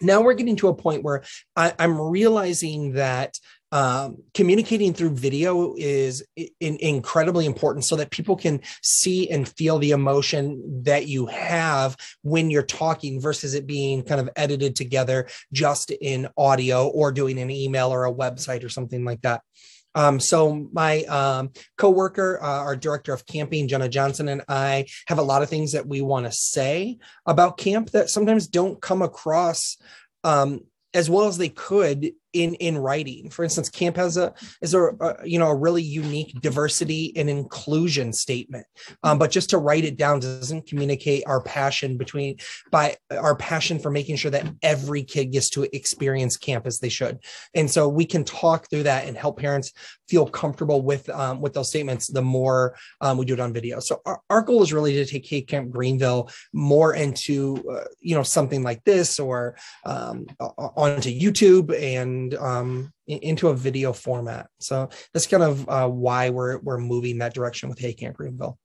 Now 0.00 0.22
we're 0.22 0.34
getting 0.34 0.56
to 0.56 0.68
a 0.68 0.74
point 0.74 1.02
where 1.02 1.22
I, 1.56 1.74
am 1.78 2.00
realizing 2.00 2.92
that 2.94 3.38
um, 3.72 4.22
communicating 4.34 4.92
through 4.92 5.10
video 5.10 5.74
is 5.76 6.24
in, 6.36 6.76
incredibly 6.80 7.46
important 7.46 7.84
so 7.84 7.96
that 7.96 8.10
people 8.10 8.36
can 8.36 8.60
see 8.82 9.30
and 9.30 9.48
feel 9.48 9.78
the 9.78 9.92
emotion 9.92 10.82
that 10.84 11.06
you 11.06 11.26
have 11.26 11.96
when 12.22 12.50
you're 12.50 12.62
talking 12.62 13.20
versus 13.20 13.54
it 13.54 13.66
being 13.66 14.02
kind 14.02 14.20
of 14.20 14.28
edited 14.36 14.74
together 14.74 15.28
just 15.52 15.90
in 15.90 16.28
audio 16.36 16.88
or 16.88 17.12
doing 17.12 17.38
an 17.38 17.50
email 17.50 17.92
or 17.92 18.06
a 18.06 18.12
website 18.12 18.64
or 18.64 18.68
something 18.68 19.04
like 19.04 19.20
that. 19.22 19.42
Um, 19.94 20.20
so 20.20 20.68
my 20.72 21.02
um, 21.04 21.50
coworker, 21.76 22.40
uh, 22.42 22.46
our 22.46 22.76
director 22.76 23.12
of 23.12 23.26
camping, 23.26 23.66
Jenna 23.66 23.88
Johnson, 23.88 24.28
and 24.28 24.42
I 24.48 24.86
have 25.08 25.18
a 25.18 25.22
lot 25.22 25.42
of 25.42 25.48
things 25.48 25.72
that 25.72 25.86
we 25.86 26.00
want 26.00 26.26
to 26.26 26.32
say 26.32 26.98
about 27.26 27.58
camp 27.58 27.90
that 27.90 28.08
sometimes 28.08 28.46
don't 28.46 28.80
come 28.80 29.02
across 29.02 29.76
um, 30.22 30.60
as 30.94 31.08
well 31.08 31.26
as 31.26 31.38
they 31.38 31.48
could 31.48 32.12
in 32.32 32.54
in 32.54 32.78
writing. 32.78 33.30
For 33.30 33.44
instance 33.44 33.68
camp 33.68 33.96
has 33.96 34.16
a 34.16 34.32
is 34.60 34.74
a, 34.74 34.90
a 35.00 35.16
you 35.24 35.38
know 35.38 35.48
a 35.48 35.56
really 35.56 35.82
unique 35.82 36.40
diversity 36.40 37.12
and 37.16 37.28
inclusion 37.28 38.12
statement. 38.12 38.66
Um, 39.02 39.18
but 39.18 39.30
just 39.30 39.50
to 39.50 39.58
write 39.58 39.84
it 39.84 39.96
down 39.96 40.20
doesn't 40.20 40.66
communicate 40.66 41.24
our 41.26 41.42
passion 41.42 41.96
between 41.96 42.36
by 42.70 42.96
our 43.10 43.36
passion 43.36 43.78
for 43.78 43.90
making 43.90 44.16
sure 44.16 44.30
that 44.30 44.46
every 44.62 45.02
kid 45.02 45.26
gets 45.26 45.50
to 45.50 45.68
experience 45.74 46.36
camp 46.36 46.66
as 46.66 46.78
they 46.78 46.88
should. 46.88 47.18
And 47.54 47.70
so 47.70 47.88
we 47.88 48.04
can 48.04 48.24
talk 48.24 48.68
through 48.70 48.84
that 48.84 49.06
and 49.06 49.16
help 49.16 49.38
parents 49.38 49.72
feel 50.08 50.26
comfortable 50.26 50.82
with 50.82 51.08
um, 51.10 51.40
with 51.40 51.54
those 51.54 51.68
statements 51.68 52.08
the 52.08 52.22
more 52.22 52.74
um, 53.00 53.18
we 53.18 53.24
do 53.24 53.34
it 53.34 53.40
on 53.40 53.52
video. 53.52 53.80
So 53.80 54.00
our, 54.06 54.20
our 54.28 54.42
goal 54.42 54.62
is 54.62 54.72
really 54.72 54.94
to 54.94 55.04
take 55.04 55.24
k 55.24 55.42
camp 55.42 55.70
greenville 55.70 56.30
more 56.52 56.94
into 56.94 57.62
uh, 57.70 57.84
you 58.00 58.14
know 58.14 58.22
something 58.22 58.62
like 58.62 58.84
this 58.84 59.18
or 59.18 59.56
um, 59.84 60.26
onto 60.40 61.10
youtube 61.10 61.74
and 61.80 62.19
and 62.20 62.34
um, 62.34 62.92
into 63.06 63.48
a 63.48 63.54
video 63.54 63.92
format. 63.92 64.48
So 64.58 64.90
that's 65.12 65.26
kind 65.26 65.42
of 65.42 65.68
uh, 65.68 65.88
why 65.88 66.30
we're 66.30 66.58
we're 66.58 66.78
moving 66.78 67.18
that 67.18 67.34
direction 67.34 67.68
with 67.68 67.78
Hey 67.78 67.92
Camp 67.92 68.16
Greenville. 68.16 68.58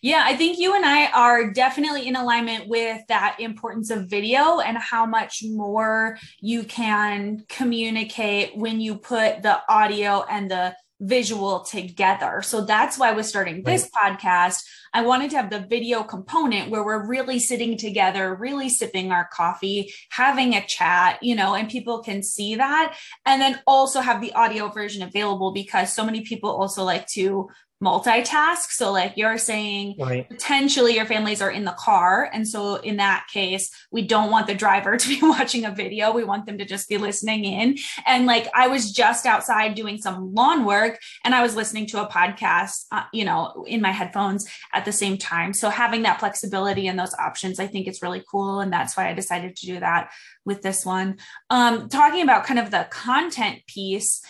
Yeah, 0.00 0.22
I 0.24 0.36
think 0.36 0.58
you 0.58 0.76
and 0.76 0.84
I 0.84 1.06
are 1.10 1.50
definitely 1.52 2.06
in 2.06 2.14
alignment 2.14 2.68
with 2.68 3.02
that 3.08 3.36
importance 3.40 3.90
of 3.90 4.08
video 4.08 4.60
and 4.60 4.78
how 4.78 5.06
much 5.06 5.42
more 5.44 6.18
you 6.40 6.62
can 6.62 7.44
communicate 7.48 8.56
when 8.56 8.80
you 8.80 8.96
put 8.96 9.42
the 9.42 9.60
audio 9.68 10.24
and 10.30 10.48
the 10.48 10.76
visual 11.00 11.60
together. 11.60 12.42
So 12.42 12.64
that's 12.64 12.96
why 12.96 13.12
we're 13.12 13.24
starting 13.24 13.62
this 13.64 13.90
right. 13.94 14.18
podcast. 14.18 14.62
I 14.96 15.02
wanted 15.02 15.30
to 15.32 15.36
have 15.36 15.50
the 15.50 15.60
video 15.60 16.02
component 16.02 16.70
where 16.70 16.82
we're 16.82 17.06
really 17.06 17.38
sitting 17.38 17.76
together, 17.76 18.34
really 18.34 18.70
sipping 18.70 19.12
our 19.12 19.28
coffee, 19.30 19.92
having 20.08 20.54
a 20.54 20.66
chat, 20.66 21.18
you 21.22 21.34
know, 21.34 21.54
and 21.54 21.68
people 21.68 22.02
can 22.02 22.22
see 22.22 22.54
that. 22.54 22.96
And 23.26 23.42
then 23.42 23.60
also 23.66 24.00
have 24.00 24.22
the 24.22 24.32
audio 24.32 24.70
version 24.70 25.02
available 25.02 25.52
because 25.52 25.92
so 25.92 26.02
many 26.02 26.22
people 26.22 26.48
also 26.48 26.82
like 26.82 27.06
to 27.08 27.50
multitask. 27.82 28.70
So, 28.70 28.90
like 28.90 29.14
you're 29.16 29.36
saying, 29.36 29.96
right. 29.98 30.28
potentially 30.28 30.94
your 30.94 31.04
families 31.04 31.42
are 31.42 31.50
in 31.50 31.64
the 31.64 31.72
car. 31.72 32.30
And 32.32 32.48
so, 32.48 32.76
in 32.76 32.96
that 32.96 33.26
case, 33.32 33.70
we 33.90 34.02
don't 34.02 34.30
want 34.30 34.46
the 34.46 34.54
driver 34.54 34.96
to 34.96 35.08
be 35.08 35.20
watching 35.22 35.64
a 35.64 35.70
video. 35.70 36.12
We 36.12 36.24
want 36.24 36.46
them 36.46 36.58
to 36.58 36.64
just 36.64 36.88
be 36.88 36.96
listening 36.98 37.44
in. 37.44 37.76
And 38.06 38.26
like, 38.26 38.48
I 38.54 38.68
was 38.68 38.92
just 38.92 39.26
outside 39.26 39.74
doing 39.74 39.98
some 39.98 40.34
lawn 40.34 40.64
work 40.64 40.98
and 41.24 41.34
I 41.34 41.42
was 41.42 41.54
listening 41.54 41.86
to 41.88 42.02
a 42.02 42.08
podcast, 42.08 42.86
uh, 42.92 43.04
you 43.12 43.24
know, 43.24 43.64
in 43.66 43.82
my 43.82 43.92
headphones 43.92 44.46
at 44.72 44.84
the 44.86 44.92
same 44.92 45.18
time. 45.18 45.52
So, 45.52 45.68
having 45.68 46.02
that 46.02 46.20
flexibility 46.20 46.88
and 46.88 46.98
those 46.98 47.14
options, 47.14 47.60
I 47.60 47.66
think 47.66 47.86
it's 47.86 48.02
really 48.02 48.24
cool. 48.30 48.60
And 48.60 48.72
that's 48.72 48.96
why 48.96 49.10
I 49.10 49.12
decided 49.12 49.56
to 49.56 49.66
do 49.66 49.80
that 49.80 50.10
with 50.46 50.62
this 50.62 50.86
one. 50.86 51.18
Um, 51.50 51.90
talking 51.90 52.22
about 52.22 52.46
kind 52.46 52.58
of 52.58 52.70
the 52.70 52.86
content 52.90 53.60
piece, 53.66 54.22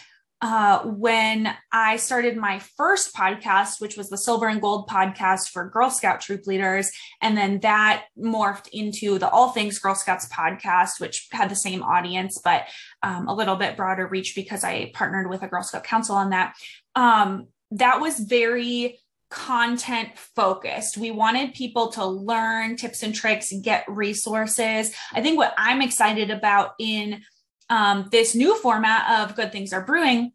uh, 0.42 0.82
when 0.82 1.54
I 1.72 1.96
started 1.96 2.36
my 2.36 2.58
first 2.76 3.14
podcast, 3.14 3.80
which 3.80 3.96
was 3.96 4.10
the 4.10 4.18
Silver 4.18 4.48
and 4.48 4.60
Gold 4.60 4.86
podcast 4.88 5.48
for 5.48 5.70
Girl 5.70 5.88
Scout 5.88 6.20
troop 6.20 6.46
leaders. 6.46 6.90
And 7.22 7.36
then 7.36 7.60
that 7.60 8.04
morphed 8.18 8.68
into 8.72 9.18
the 9.18 9.30
All 9.30 9.50
Things 9.50 9.78
Girl 9.78 9.94
Scouts 9.94 10.28
podcast, 10.28 11.00
which 11.00 11.28
had 11.32 11.48
the 11.48 11.56
same 11.56 11.82
audience, 11.82 12.38
but 12.42 12.64
um, 13.02 13.28
a 13.28 13.34
little 13.34 13.56
bit 13.56 13.76
broader 13.76 14.06
reach 14.06 14.34
because 14.34 14.62
I 14.62 14.90
partnered 14.94 15.30
with 15.30 15.42
a 15.42 15.48
Girl 15.48 15.62
Scout 15.62 15.84
Council 15.84 16.16
on 16.16 16.30
that. 16.30 16.54
Um, 16.94 17.48
that 17.70 18.00
was 18.00 18.20
very 18.20 19.00
content 19.36 20.08
focused. 20.16 20.96
We 20.96 21.10
wanted 21.10 21.52
people 21.52 21.88
to 21.92 22.06
learn 22.06 22.76
tips 22.76 23.02
and 23.02 23.14
tricks, 23.14 23.52
get 23.62 23.84
resources. 23.86 24.92
I 25.12 25.20
think 25.20 25.36
what 25.36 25.52
I'm 25.58 25.82
excited 25.82 26.30
about 26.30 26.70
in 26.78 27.20
um, 27.68 28.08
this 28.10 28.34
new 28.34 28.56
format 28.56 29.20
of 29.20 29.36
Good 29.36 29.52
Things 29.52 29.74
Are 29.74 29.84
Brewing, 29.84 30.32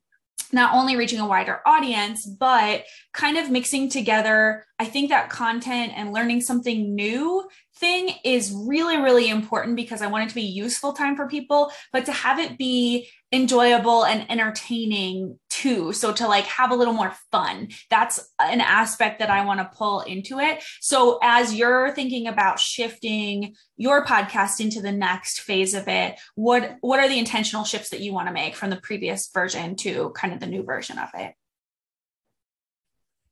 not 0.53 0.75
only 0.75 0.97
reaching 0.97 1.19
a 1.19 1.25
wider 1.27 1.61
audience, 1.65 2.27
but 2.27 2.83
kind 3.11 3.37
of 3.39 3.49
mixing 3.49 3.89
together. 3.89 4.65
I 4.77 4.85
think 4.85 5.09
that 5.09 5.31
content 5.31 5.93
and 5.95 6.13
learning 6.13 6.41
something 6.41 6.93
new 6.93 7.49
thing 7.81 8.13
is 8.23 8.53
really, 8.55 8.97
really 8.97 9.27
important 9.27 9.75
because 9.75 10.01
I 10.01 10.07
want 10.07 10.23
it 10.23 10.29
to 10.29 10.35
be 10.35 10.43
useful 10.43 10.93
time 10.93 11.17
for 11.17 11.27
people, 11.27 11.73
but 11.91 12.05
to 12.05 12.13
have 12.13 12.39
it 12.39 12.57
be 12.57 13.09
enjoyable 13.33 14.05
and 14.05 14.29
entertaining 14.29 15.39
too. 15.49 15.91
So 15.91 16.13
to 16.13 16.27
like 16.27 16.45
have 16.45 16.71
a 16.71 16.75
little 16.75 16.93
more 16.93 17.13
fun, 17.31 17.69
that's 17.89 18.31
an 18.39 18.61
aspect 18.61 19.19
that 19.19 19.29
I 19.29 19.43
want 19.45 19.59
to 19.59 19.77
pull 19.77 20.01
into 20.01 20.39
it. 20.39 20.63
So 20.79 21.19
as 21.23 21.53
you're 21.53 21.91
thinking 21.91 22.27
about 22.27 22.59
shifting 22.59 23.55
your 23.77 24.05
podcast 24.05 24.59
into 24.59 24.81
the 24.81 24.91
next 24.91 25.41
phase 25.41 25.73
of 25.73 25.87
it, 25.87 26.19
what 26.35 26.77
what 26.81 26.99
are 26.99 27.09
the 27.09 27.19
intentional 27.19 27.63
shifts 27.63 27.89
that 27.89 28.01
you 28.01 28.13
want 28.13 28.27
to 28.27 28.33
make 28.33 28.55
from 28.55 28.69
the 28.69 28.77
previous 28.77 29.29
version 29.33 29.75
to 29.77 30.11
kind 30.15 30.33
of 30.33 30.39
the 30.39 30.47
new 30.47 30.63
version 30.63 30.99
of 30.99 31.09
it? 31.15 31.33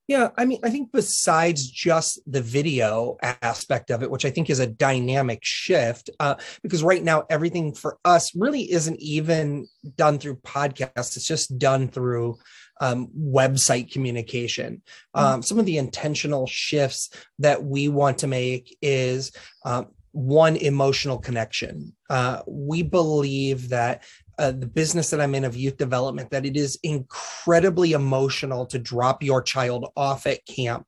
Yeah, 0.09 0.29
I 0.39 0.45
mean, 0.45 0.59
I 0.63 0.71
think 0.71 0.91
besides 0.91 1.69
just 1.69 2.19
the 2.25 2.41
video 2.41 3.17
aspect 3.21 3.91
of 3.91 4.01
it, 4.01 4.09
which 4.09 4.25
I 4.25 4.31
think 4.31 4.49
is 4.49 4.57
a 4.57 4.65
dynamic 4.65 5.41
shift, 5.43 6.09
uh, 6.19 6.33
because 6.63 6.81
right 6.81 7.03
now 7.03 7.25
everything 7.29 7.75
for 7.75 7.99
us 8.03 8.35
really 8.35 8.71
isn't 8.71 8.99
even 8.99 9.67
done 9.97 10.17
through 10.17 10.37
podcasts; 10.37 11.15
it's 11.15 11.27
just 11.27 11.59
done 11.59 11.89
through 11.89 12.39
um, 12.81 13.09
website 13.15 13.91
communication. 13.91 14.81
Mm-hmm. 15.15 15.25
Um, 15.25 15.43
some 15.43 15.59
of 15.59 15.67
the 15.67 15.77
intentional 15.77 16.47
shifts 16.47 17.11
that 17.37 17.63
we 17.63 17.87
want 17.87 18.17
to 18.17 18.27
make 18.27 18.75
is 18.81 19.31
um, 19.63 19.89
one 20.11 20.55
emotional 20.55 21.19
connection. 21.19 21.93
Uh, 22.09 22.41
we 22.47 22.81
believe 22.81 23.69
that 23.69 24.01
uh, 24.39 24.51
the 24.51 24.65
business 24.65 25.09
that 25.09 25.19
I'm 25.19 25.35
in 25.35 25.43
of 25.43 25.55
youth 25.55 25.77
development 25.77 26.31
that 26.31 26.45
it 26.45 26.55
is 26.55 26.79
incredibly 26.83 27.91
emotional 27.91 28.65
to 28.67 28.79
drop 28.79 29.21
your 29.21 29.41
child 29.41 29.91
off 29.97 30.25
at 30.25 30.45
camp 30.45 30.87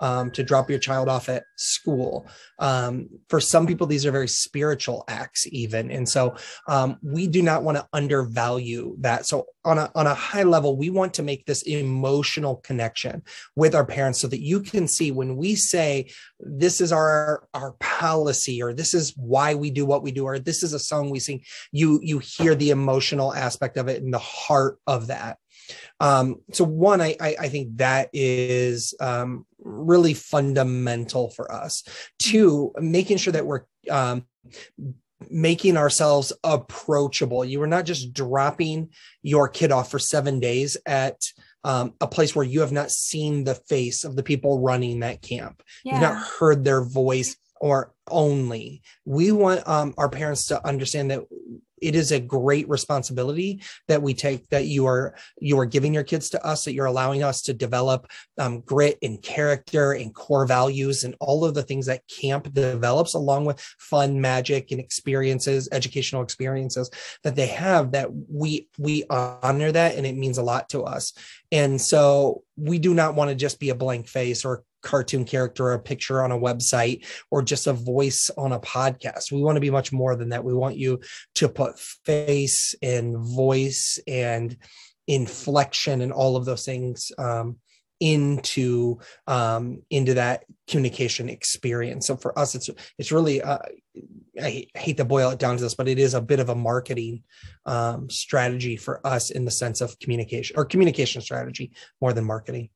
um, 0.00 0.30
to 0.32 0.42
drop 0.42 0.70
your 0.70 0.78
child 0.78 1.08
off 1.08 1.28
at 1.28 1.44
school. 1.56 2.26
Um, 2.58 3.08
for 3.28 3.40
some 3.40 3.66
people, 3.66 3.86
these 3.86 4.06
are 4.06 4.10
very 4.10 4.28
spiritual 4.28 5.04
acts, 5.08 5.46
even. 5.50 5.90
And 5.90 6.08
so 6.08 6.36
um, 6.66 6.98
we 7.02 7.26
do 7.26 7.42
not 7.42 7.62
want 7.62 7.78
to 7.78 7.88
undervalue 7.92 8.96
that. 9.00 9.26
So, 9.26 9.46
on 9.64 9.76
a, 9.76 9.90
on 9.94 10.06
a 10.06 10.14
high 10.14 10.44
level, 10.44 10.78
we 10.78 10.88
want 10.88 11.12
to 11.14 11.22
make 11.22 11.44
this 11.44 11.62
emotional 11.62 12.56
connection 12.56 13.22
with 13.54 13.74
our 13.74 13.84
parents 13.84 14.18
so 14.18 14.26
that 14.28 14.40
you 14.40 14.60
can 14.60 14.88
see 14.88 15.10
when 15.10 15.36
we 15.36 15.56
say, 15.56 16.10
this 16.40 16.80
is 16.80 16.92
our 16.92 17.46
our 17.54 17.72
policy 17.80 18.62
or 18.62 18.72
this 18.72 18.94
is 18.94 19.14
why 19.16 19.54
we 19.54 19.70
do 19.70 19.84
what 19.84 20.02
we 20.02 20.12
do 20.12 20.24
or 20.24 20.38
this 20.38 20.62
is 20.62 20.72
a 20.72 20.78
song 20.78 21.10
we 21.10 21.18
sing 21.18 21.42
you 21.72 21.98
you 22.02 22.18
hear 22.18 22.54
the 22.54 22.70
emotional 22.70 23.34
aspect 23.34 23.76
of 23.76 23.88
it 23.88 24.02
and 24.02 24.14
the 24.14 24.18
heart 24.18 24.78
of 24.86 25.08
that 25.08 25.38
um, 26.00 26.36
so 26.52 26.64
one, 26.64 27.00
I, 27.00 27.16
I, 27.20 27.36
I 27.40 27.48
think 27.48 27.76
that 27.78 28.10
is 28.12 28.94
um, 29.00 29.46
really 29.58 30.14
fundamental 30.14 31.30
for 31.30 31.50
us. 31.52 31.82
Two, 32.20 32.72
making 32.78 33.18
sure 33.18 33.32
that 33.32 33.46
we're 33.46 33.64
um, 33.90 34.24
making 35.28 35.76
ourselves 35.76 36.32
approachable. 36.44 37.44
You 37.44 37.62
are 37.62 37.68
not 37.68 37.84
just 37.84 38.12
dropping 38.12 38.90
your 39.22 39.48
kid 39.48 39.72
off 39.72 39.90
for 39.90 39.98
seven 39.98 40.40
days 40.40 40.76
at 40.86 41.20
um, 41.64 41.94
a 42.00 42.06
place 42.06 42.36
where 42.36 42.44
you 42.46 42.60
have 42.60 42.72
not 42.72 42.90
seen 42.90 43.44
the 43.44 43.56
face 43.56 44.04
of 44.04 44.14
the 44.14 44.22
people 44.22 44.60
running 44.60 45.00
that 45.00 45.22
camp. 45.22 45.62
Yeah. 45.84 45.94
You've 45.94 46.02
not 46.02 46.22
heard 46.22 46.64
their 46.64 46.82
voice 46.82 47.36
or 47.60 47.92
only. 48.08 48.82
We 49.04 49.32
want 49.32 49.66
um, 49.66 49.94
our 49.98 50.08
parents 50.08 50.46
to 50.46 50.64
understand 50.64 51.10
that 51.10 51.24
it 51.82 51.94
is 51.94 52.12
a 52.12 52.20
great 52.20 52.68
responsibility 52.68 53.62
that 53.88 54.02
we 54.02 54.14
take 54.14 54.48
that 54.48 54.66
you 54.66 54.86
are 54.86 55.14
you 55.40 55.58
are 55.58 55.66
giving 55.66 55.94
your 55.94 56.04
kids 56.04 56.30
to 56.30 56.46
us 56.46 56.64
that 56.64 56.74
you're 56.74 56.86
allowing 56.86 57.22
us 57.22 57.42
to 57.42 57.52
develop 57.52 58.06
um, 58.38 58.60
grit 58.60 58.98
and 59.02 59.22
character 59.22 59.92
and 59.92 60.14
core 60.14 60.46
values 60.46 61.04
and 61.04 61.14
all 61.20 61.44
of 61.44 61.54
the 61.54 61.62
things 61.62 61.86
that 61.86 62.06
camp 62.08 62.52
develops 62.52 63.14
along 63.14 63.44
with 63.44 63.60
fun 63.78 64.20
magic 64.20 64.70
and 64.70 64.80
experiences 64.80 65.68
educational 65.72 66.22
experiences 66.22 66.90
that 67.22 67.36
they 67.36 67.46
have 67.46 67.92
that 67.92 68.08
we 68.28 68.68
we 68.78 69.04
honor 69.10 69.72
that 69.72 69.94
and 69.96 70.06
it 70.06 70.16
means 70.16 70.38
a 70.38 70.42
lot 70.42 70.68
to 70.70 70.82
us. 70.82 71.12
And 71.50 71.80
so 71.80 72.42
we 72.56 72.78
do 72.78 72.94
not 72.94 73.14
want 73.14 73.30
to 73.30 73.34
just 73.34 73.60
be 73.60 73.70
a 73.70 73.74
blank 73.74 74.08
face 74.08 74.44
or 74.44 74.64
cartoon 74.82 75.24
character 75.24 75.66
or 75.66 75.74
a 75.74 75.78
picture 75.78 76.22
on 76.22 76.32
a 76.32 76.38
website 76.38 77.04
or 77.30 77.42
just 77.42 77.66
a 77.66 77.72
voice 77.72 78.30
on 78.36 78.52
a 78.52 78.60
podcast. 78.60 79.32
We 79.32 79.42
want 79.42 79.56
to 79.56 79.60
be 79.60 79.70
much 79.70 79.92
more 79.92 80.16
than 80.16 80.30
that. 80.30 80.44
We 80.44 80.54
want 80.54 80.76
you 80.76 81.00
to 81.36 81.48
put 81.48 81.78
face 81.78 82.74
and 82.82 83.16
voice 83.18 83.98
and 84.06 84.56
inflection 85.06 86.02
and 86.02 86.12
all 86.12 86.36
of 86.36 86.44
those 86.44 86.64
things 86.64 87.10
um, 87.18 87.56
into 88.00 88.98
um, 89.26 89.82
into 89.90 90.14
that 90.14 90.44
communication 90.68 91.28
experience. 91.28 92.06
So 92.06 92.16
for 92.16 92.38
us, 92.38 92.54
it's 92.54 92.70
it's 92.98 93.10
really 93.10 93.42
uh, 93.42 93.58
I 94.40 94.66
hate 94.74 94.98
to 94.98 95.04
boil 95.04 95.30
it 95.30 95.38
down 95.38 95.56
to 95.56 95.62
this, 95.62 95.74
but 95.74 95.88
it 95.88 95.98
is 95.98 96.14
a 96.14 96.20
bit 96.20 96.40
of 96.40 96.48
a 96.48 96.54
marketing 96.54 97.24
um, 97.66 98.08
strategy 98.08 98.76
for 98.76 99.04
us 99.06 99.30
in 99.30 99.44
the 99.44 99.50
sense 99.50 99.80
of 99.80 99.98
communication 99.98 100.56
or 100.56 100.64
communication 100.64 101.20
strategy 101.22 101.72
more 102.00 102.12
than 102.12 102.24
marketing. 102.24 102.70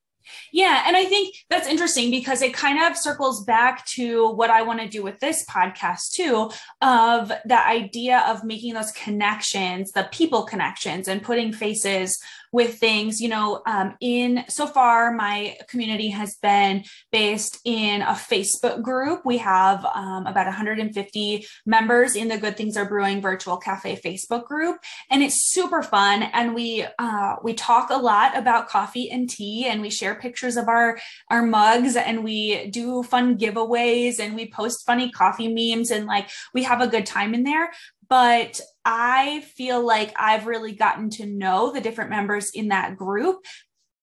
Yeah. 0.52 0.84
And 0.86 0.96
I 0.96 1.04
think 1.04 1.34
that's 1.50 1.68
interesting 1.68 2.10
because 2.10 2.42
it 2.42 2.54
kind 2.54 2.82
of 2.82 2.96
circles 2.96 3.44
back 3.44 3.84
to 3.86 4.30
what 4.30 4.50
I 4.50 4.62
want 4.62 4.80
to 4.80 4.88
do 4.88 5.02
with 5.02 5.20
this 5.20 5.44
podcast 5.46 6.12
too 6.12 6.50
of 6.80 7.32
the 7.44 7.66
idea 7.66 8.24
of 8.28 8.44
making 8.44 8.74
those 8.74 8.92
connections, 8.92 9.92
the 9.92 10.08
people 10.12 10.44
connections, 10.44 11.08
and 11.08 11.22
putting 11.22 11.52
faces 11.52 12.18
with 12.52 12.78
things. 12.78 13.20
You 13.20 13.30
know, 13.30 13.62
um, 13.66 13.96
in 14.00 14.44
so 14.48 14.66
far, 14.66 15.12
my 15.12 15.56
community 15.68 16.08
has 16.08 16.36
been 16.36 16.84
based 17.10 17.58
in 17.64 18.02
a 18.02 18.12
Facebook 18.12 18.82
group. 18.82 19.22
We 19.24 19.38
have 19.38 19.84
um, 19.84 20.26
about 20.26 20.46
150 20.46 21.46
members 21.66 22.14
in 22.14 22.28
the 22.28 22.38
Good 22.38 22.56
Things 22.56 22.76
Are 22.76 22.84
Brewing 22.84 23.20
Virtual 23.22 23.56
Cafe 23.56 24.00
Facebook 24.04 24.44
group, 24.44 24.78
and 25.10 25.22
it's 25.22 25.50
super 25.50 25.82
fun. 25.82 26.22
And 26.22 26.54
we 26.54 26.86
uh, 26.98 27.36
we 27.42 27.54
talk 27.54 27.90
a 27.90 27.96
lot 27.96 28.36
about 28.36 28.68
coffee 28.68 29.10
and 29.10 29.28
tea, 29.28 29.66
and 29.66 29.80
we 29.80 29.90
share 29.90 30.14
pictures 30.14 30.56
of 30.56 30.68
our 30.68 30.98
our 31.30 31.42
mugs, 31.42 31.96
and 31.96 32.22
we 32.22 32.66
do 32.68 33.02
fun 33.02 33.38
giveaways, 33.38 34.20
and 34.20 34.34
we 34.34 34.50
post 34.50 34.84
funny 34.86 35.10
coffee 35.10 35.48
memes, 35.48 35.90
and 35.90 36.06
like 36.06 36.28
we 36.52 36.62
have 36.64 36.80
a 36.80 36.86
good 36.86 37.06
time 37.06 37.34
in 37.34 37.44
there 37.44 37.70
but 38.12 38.60
I 38.84 39.40
feel 39.56 39.84
like 39.84 40.12
I've 40.16 40.46
really 40.46 40.72
gotten 40.72 41.10
to 41.10 41.26
know 41.26 41.72
the 41.72 41.80
different 41.80 42.10
members 42.10 42.50
in 42.50 42.68
that 42.68 42.96
group. 42.96 43.44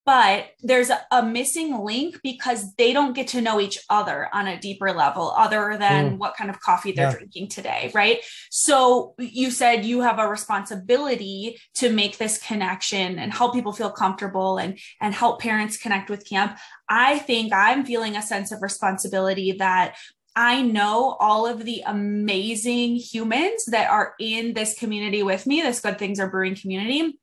But 0.05 0.47
there's 0.63 0.89
a, 0.89 1.21
missing 1.21 1.85
link 1.85 2.19
because 2.23 2.73
they 2.77 2.93
don't 2.93 3.13
get 3.13 3.27
to 3.27 3.41
know 3.41 3.59
each 3.59 3.77
other 3.91 4.27
on 4.33 4.47
a 4.47 4.59
deeper 4.59 4.91
level, 4.91 5.31
other 5.37 5.77
than 5.77 6.13
mm. 6.13 6.17
what 6.17 6.35
kind 6.35 6.49
of 6.49 6.59
coffee 6.59 6.91
they're 6.91 7.11
yeah. 7.11 7.15
drinking 7.15 7.49
today, 7.49 7.91
right? 7.93 8.17
So 8.49 9.13
you 9.19 9.51
said 9.51 9.85
you 9.85 10.01
have 10.01 10.17
a 10.17 10.27
responsibility 10.27 11.59
to 11.75 11.91
make 11.91 12.17
this 12.17 12.39
connection 12.39 13.19
and 13.19 13.31
help 13.31 13.53
people 13.53 13.71
feel 13.71 13.91
comfortable 13.91 14.57
and 14.57 14.79
and 14.99 15.13
help 15.13 15.41
parents 15.41 15.77
connect 15.77 16.09
with 16.09 16.27
camp. 16.27 16.57
I 16.89 17.19
think 17.19 17.53
I'm 17.53 17.85
feeling 17.85 18.15
a 18.15 18.23
sense 18.23 18.51
of 18.51 18.63
responsibility 18.63 19.51
that 19.59 19.95
I 20.39 20.61
know 20.61 21.17
all 21.19 21.45
of 21.45 21.65
the 21.65 21.83
amazing 21.85 22.95
humans 22.95 23.65
that 23.65 23.91
are 23.91 24.13
in 24.21 24.53
this 24.53 24.73
community 24.73 25.21
with 25.21 25.45
me, 25.45 25.61
this 25.61 25.81
Good 25.81 25.99
Things 25.99 26.17
Are 26.17 26.29
Brewing 26.29 26.55
community. 26.55 27.19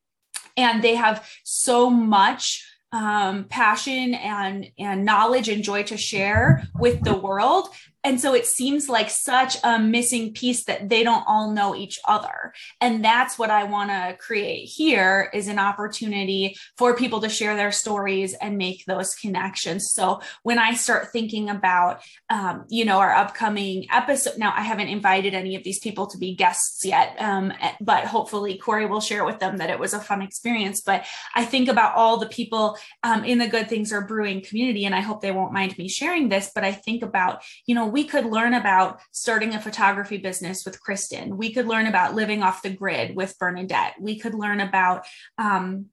And 0.54 0.84
they 0.84 0.96
have 0.96 1.26
so 1.42 1.88
much 1.88 2.62
um, 2.92 3.44
passion 3.44 4.12
and 4.12 4.66
and 4.78 5.06
knowledge 5.06 5.48
and 5.48 5.64
joy 5.64 5.84
to 5.84 5.96
share 5.96 6.68
with 6.78 7.02
the 7.04 7.16
world 7.16 7.68
and 8.06 8.20
so 8.20 8.34
it 8.34 8.46
seems 8.46 8.88
like 8.88 9.10
such 9.10 9.56
a 9.64 9.80
missing 9.80 10.32
piece 10.32 10.64
that 10.66 10.88
they 10.88 11.02
don't 11.02 11.24
all 11.26 11.50
know 11.50 11.74
each 11.74 11.98
other. 12.04 12.54
And 12.80 13.04
that's 13.04 13.36
what 13.36 13.50
i 13.50 13.64
want 13.64 13.90
to 13.90 14.16
create 14.18 14.66
here 14.66 15.28
is 15.34 15.48
an 15.48 15.58
opportunity 15.58 16.56
for 16.78 16.94
people 16.94 17.20
to 17.22 17.28
share 17.28 17.56
their 17.56 17.72
stories 17.72 18.32
and 18.34 18.56
make 18.56 18.84
those 18.86 19.16
connections. 19.16 19.90
So 19.90 20.20
when 20.44 20.58
i 20.60 20.74
start 20.74 21.08
thinking 21.12 21.50
about 21.50 22.00
um, 22.30 22.64
you 22.68 22.84
know 22.84 22.98
our 22.98 23.12
upcoming 23.12 23.86
episode 23.90 24.38
now 24.38 24.52
i 24.56 24.60
haven't 24.60 24.88
invited 24.88 25.34
any 25.34 25.56
of 25.56 25.64
these 25.64 25.80
people 25.80 26.06
to 26.06 26.18
be 26.18 26.36
guests 26.36 26.84
yet 26.84 27.16
um, 27.18 27.52
but 27.80 28.04
hopefully 28.04 28.56
cory 28.56 28.86
will 28.86 29.00
share 29.00 29.24
with 29.24 29.40
them 29.40 29.56
that 29.56 29.70
it 29.70 29.80
was 29.80 29.94
a 29.94 30.00
fun 30.00 30.22
experience. 30.22 30.80
But 30.80 31.04
i 31.34 31.44
think 31.44 31.68
about 31.68 31.96
all 31.96 32.18
the 32.18 32.28
people 32.28 32.78
um, 33.02 33.24
in 33.24 33.38
the 33.38 33.48
good 33.48 33.68
things 33.68 33.92
are 33.92 34.06
brewing 34.06 34.42
community 34.42 34.84
and 34.84 34.94
i 34.94 35.00
hope 35.00 35.22
they 35.22 35.32
won't 35.32 35.52
mind 35.52 35.76
me 35.76 35.88
sharing 35.88 36.28
this 36.28 36.52
but 36.54 36.62
i 36.62 36.70
think 36.70 37.02
about 37.02 37.42
you 37.66 37.74
know 37.74 37.95
we 37.96 38.04
could 38.04 38.26
learn 38.26 38.52
about 38.52 39.00
starting 39.10 39.54
a 39.54 39.58
photography 39.58 40.18
business 40.18 40.66
with 40.66 40.78
Kristen. 40.82 41.38
We 41.38 41.54
could 41.54 41.66
learn 41.66 41.86
about 41.86 42.14
living 42.14 42.42
off 42.42 42.60
the 42.60 42.68
grid 42.68 43.16
with 43.16 43.38
Bernadette. 43.38 43.94
We 43.98 44.18
could 44.18 44.34
learn 44.34 44.60
about 44.60 45.06
um, 45.38 45.86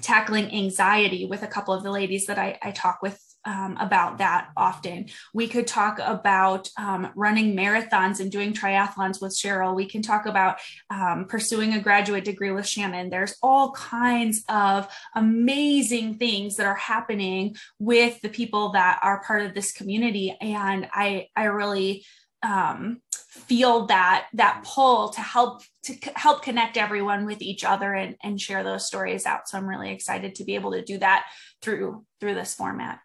tackling 0.00 0.52
anxiety 0.52 1.26
with 1.26 1.44
a 1.44 1.46
couple 1.46 1.72
of 1.72 1.84
the 1.84 1.92
ladies 1.92 2.26
that 2.26 2.40
I, 2.40 2.58
I 2.60 2.72
talk 2.72 3.02
with 3.02 3.23
um, 3.44 3.76
about 3.78 4.18
that 4.18 4.48
often. 4.56 5.06
We 5.32 5.48
could 5.48 5.66
talk 5.66 5.98
about 5.98 6.68
um, 6.78 7.10
running 7.14 7.56
marathons 7.56 8.20
and 8.20 8.30
doing 8.30 8.52
triathlons 8.52 9.20
with 9.20 9.32
Cheryl. 9.32 9.74
We 9.74 9.86
can 9.86 10.02
talk 10.02 10.26
about 10.26 10.58
um, 10.90 11.26
pursuing 11.28 11.74
a 11.74 11.80
graduate 11.80 12.24
degree 12.24 12.52
with 12.52 12.66
Shannon. 12.66 13.10
There's 13.10 13.36
all 13.42 13.72
kinds 13.72 14.44
of 14.48 14.88
amazing 15.14 16.18
things 16.18 16.56
that 16.56 16.66
are 16.66 16.74
happening 16.74 17.56
with 17.78 18.20
the 18.20 18.28
people 18.28 18.70
that 18.72 18.98
are 19.02 19.22
part 19.24 19.42
of 19.42 19.54
this 19.54 19.72
community. 19.72 20.36
And 20.40 20.88
I, 20.92 21.28
I 21.36 21.44
really, 21.44 22.04
um, 22.42 23.00
feel 23.34 23.86
that 23.86 24.26
that 24.34 24.62
pull 24.64 25.08
to 25.08 25.20
help 25.20 25.62
to 25.82 25.92
help 26.14 26.42
connect 26.42 26.76
everyone 26.76 27.26
with 27.26 27.42
each 27.42 27.64
other 27.64 27.92
and, 27.92 28.14
and 28.22 28.40
share 28.40 28.62
those 28.62 28.86
stories 28.86 29.26
out 29.26 29.48
so 29.48 29.58
i'm 29.58 29.68
really 29.68 29.90
excited 29.90 30.36
to 30.36 30.44
be 30.44 30.54
able 30.54 30.70
to 30.70 30.84
do 30.84 30.98
that 30.98 31.26
through 31.60 32.04
through 32.20 32.34
this 32.34 32.54
format 32.54 33.00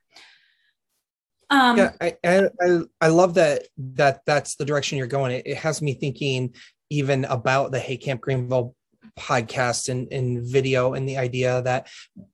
um, 1.50 1.78
yeah, 1.78 1.92
I, 2.00 2.16
I 2.24 2.80
I 3.02 3.08
love 3.08 3.34
that 3.36 3.68
that 3.78 4.22
that's 4.26 4.56
the 4.56 4.66
direction 4.66 4.98
you're 4.98 5.08
going. 5.08 5.32
It, 5.32 5.48
it 5.48 5.58
has 5.58 5.82
me 5.82 5.94
thinking 5.94 6.54
even 6.90 7.26
about 7.26 7.72
the 7.72 7.80
Hey 7.80 7.98
Camp 7.98 8.22
Greenville 8.22 8.76
podcast 9.18 9.90
and, 9.90 10.12
and 10.12 10.46
video 10.46 10.94
and 10.94 11.08
the 11.08 11.18
idea 11.18 11.62
that 11.62 11.88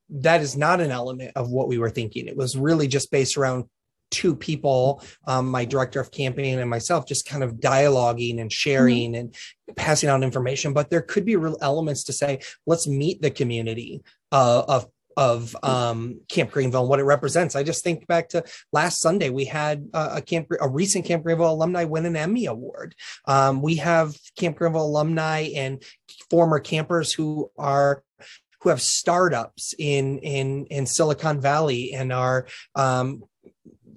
that 0.09 0.41
is 0.41 0.55
not 0.55 0.81
an 0.81 0.91
element 0.91 1.31
of 1.35 1.49
what 1.49 1.67
we 1.67 1.77
were 1.77 1.89
thinking. 1.89 2.27
It 2.27 2.37
was 2.37 2.57
really 2.57 2.87
just 2.87 3.11
based 3.11 3.37
around 3.37 3.65
two 4.11 4.35
people, 4.35 5.03
um, 5.27 5.49
my 5.49 5.65
director 5.65 5.99
of 5.99 6.11
campaign 6.11 6.59
and 6.59 6.69
myself, 6.69 7.07
just 7.07 7.27
kind 7.27 7.43
of 7.43 7.55
dialoguing 7.55 8.39
and 8.39 8.51
sharing 8.51 9.13
mm-hmm. 9.13 9.29
and 9.67 9.75
passing 9.75 10.09
out 10.09 10.23
information. 10.23 10.73
But 10.73 10.89
there 10.89 11.01
could 11.01 11.25
be 11.25 11.35
real 11.35 11.57
elements 11.61 12.03
to 12.05 12.13
say, 12.13 12.39
let's 12.65 12.87
meet 12.87 13.21
the 13.21 13.31
community 13.31 14.03
uh, 14.31 14.63
of 14.67 14.87
of 15.17 15.55
um, 15.63 16.21
Camp 16.29 16.51
Greenville 16.51 16.81
and 16.81 16.89
what 16.89 16.99
it 16.99 17.03
represents. 17.03 17.55
I 17.55 17.63
just 17.63 17.83
think 17.83 18.07
back 18.07 18.29
to 18.29 18.43
last 18.71 19.01
Sunday, 19.01 19.29
we 19.29 19.45
had 19.45 19.87
a 19.93 20.21
camp, 20.21 20.47
a 20.59 20.69
recent 20.69 21.05
Camp 21.05 21.23
Greenville 21.23 21.51
alumni 21.51 21.85
win 21.85 22.05
an 22.05 22.15
Emmy 22.15 22.45
award. 22.45 22.95
Um, 23.25 23.61
we 23.61 23.75
have 23.75 24.15
Camp 24.37 24.57
Greenville 24.57 24.85
alumni 24.85 25.49
and 25.55 25.83
former 26.29 26.59
campers 26.59 27.13
who 27.13 27.49
are 27.57 28.03
who 28.61 28.69
have 28.69 28.81
startups 28.81 29.75
in 29.77 30.17
in 30.19 30.65
in 30.65 30.85
Silicon 30.85 31.39
Valley 31.39 31.93
and 31.93 32.11
are 32.11 32.47
um, 32.73 33.23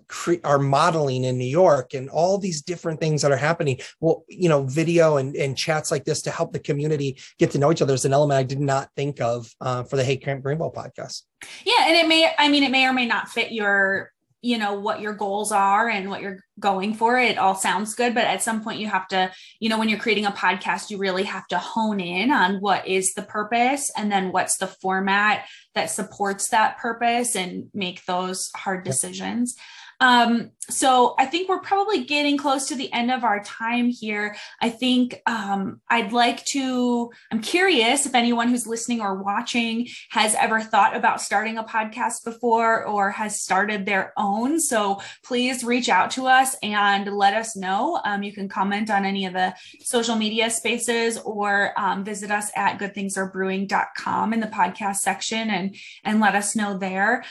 cre- 0.08 0.34
are 0.44 0.58
modeling 0.58 1.24
in 1.24 1.38
New 1.38 1.44
York 1.44 1.94
and 1.94 2.08
all 2.10 2.38
these 2.38 2.62
different 2.62 3.00
things 3.00 3.22
that 3.22 3.32
are 3.32 3.36
happening. 3.36 3.78
Well, 4.00 4.24
you 4.28 4.48
know, 4.48 4.64
video 4.64 5.16
and, 5.16 5.36
and 5.36 5.56
chats 5.56 5.90
like 5.90 6.04
this 6.04 6.22
to 6.22 6.30
help 6.30 6.52
the 6.52 6.58
community 6.58 7.18
get 7.38 7.50
to 7.52 7.58
know 7.58 7.70
each 7.70 7.82
other 7.82 7.94
is 7.94 8.04
an 8.04 8.12
element 8.12 8.38
I 8.38 8.42
did 8.42 8.60
not 8.60 8.90
think 8.96 9.20
of 9.20 9.52
uh, 9.60 9.84
for 9.84 9.96
the 9.96 10.04
Hey 10.04 10.16
Camp 10.16 10.42
Greenville 10.42 10.72
podcast. 10.72 11.22
Yeah. 11.64 11.86
And 11.86 11.96
it 11.96 12.08
may, 12.08 12.32
I 12.38 12.48
mean, 12.48 12.64
it 12.64 12.70
may 12.70 12.86
or 12.86 12.92
may 12.92 13.06
not 13.06 13.28
fit 13.28 13.52
your 13.52 14.12
you 14.40 14.56
know 14.56 14.74
what 14.74 15.00
your 15.00 15.14
goals 15.14 15.50
are 15.50 15.88
and 15.88 16.08
what 16.08 16.20
you're 16.20 16.44
going 16.60 16.94
for 16.94 17.18
it 17.18 17.38
all 17.38 17.56
sounds 17.56 17.94
good 17.94 18.14
but 18.14 18.24
at 18.24 18.42
some 18.42 18.62
point 18.62 18.78
you 18.78 18.86
have 18.86 19.08
to 19.08 19.30
you 19.58 19.68
know 19.68 19.78
when 19.78 19.88
you're 19.88 19.98
creating 19.98 20.26
a 20.26 20.30
podcast 20.30 20.90
you 20.90 20.98
really 20.98 21.24
have 21.24 21.46
to 21.48 21.58
hone 21.58 21.98
in 21.98 22.30
on 22.30 22.56
what 22.60 22.86
is 22.86 23.14
the 23.14 23.22
purpose 23.22 23.90
and 23.96 24.12
then 24.12 24.30
what's 24.30 24.56
the 24.58 24.66
format 24.66 25.44
that 25.74 25.90
supports 25.90 26.50
that 26.50 26.78
purpose 26.78 27.34
and 27.34 27.68
make 27.74 28.04
those 28.04 28.50
hard 28.54 28.84
decisions 28.84 29.56
um, 30.00 30.52
so 30.70 31.14
I 31.18 31.26
think 31.26 31.48
we're 31.48 31.60
probably 31.60 32.04
getting 32.04 32.36
close 32.36 32.68
to 32.68 32.76
the 32.76 32.92
end 32.92 33.10
of 33.10 33.24
our 33.24 33.42
time 33.42 33.88
here. 33.88 34.36
I 34.60 34.68
think 34.68 35.20
um, 35.26 35.80
I'd 35.88 36.12
like 36.12 36.44
to, 36.46 37.10
I'm 37.32 37.40
curious 37.40 38.06
if 38.06 38.14
anyone 38.14 38.48
who's 38.48 38.66
listening 38.66 39.00
or 39.00 39.22
watching 39.22 39.88
has 40.10 40.34
ever 40.34 40.60
thought 40.60 40.94
about 40.94 41.20
starting 41.22 41.56
a 41.58 41.64
podcast 41.64 42.22
before 42.24 42.86
or 42.86 43.10
has 43.10 43.40
started 43.40 43.86
their 43.86 44.12
own. 44.16 44.60
So 44.60 45.00
please 45.24 45.64
reach 45.64 45.88
out 45.88 46.10
to 46.12 46.26
us 46.26 46.54
and 46.62 47.12
let 47.12 47.34
us 47.34 47.56
know. 47.56 48.00
Um, 48.04 48.22
you 48.22 48.32
can 48.32 48.48
comment 48.48 48.90
on 48.90 49.04
any 49.04 49.26
of 49.26 49.32
the 49.32 49.54
social 49.80 50.16
media 50.16 50.50
spaces 50.50 51.18
or 51.18 51.72
um, 51.78 52.04
visit 52.04 52.30
us 52.30 52.50
at 52.54 52.78
goodthingsarebrewing.com 52.78 54.32
in 54.32 54.40
the 54.40 54.46
podcast 54.46 54.96
section 54.96 55.50
and, 55.50 55.74
and 56.04 56.20
let 56.20 56.34
us 56.34 56.54
know 56.54 56.76
there. 56.76 57.24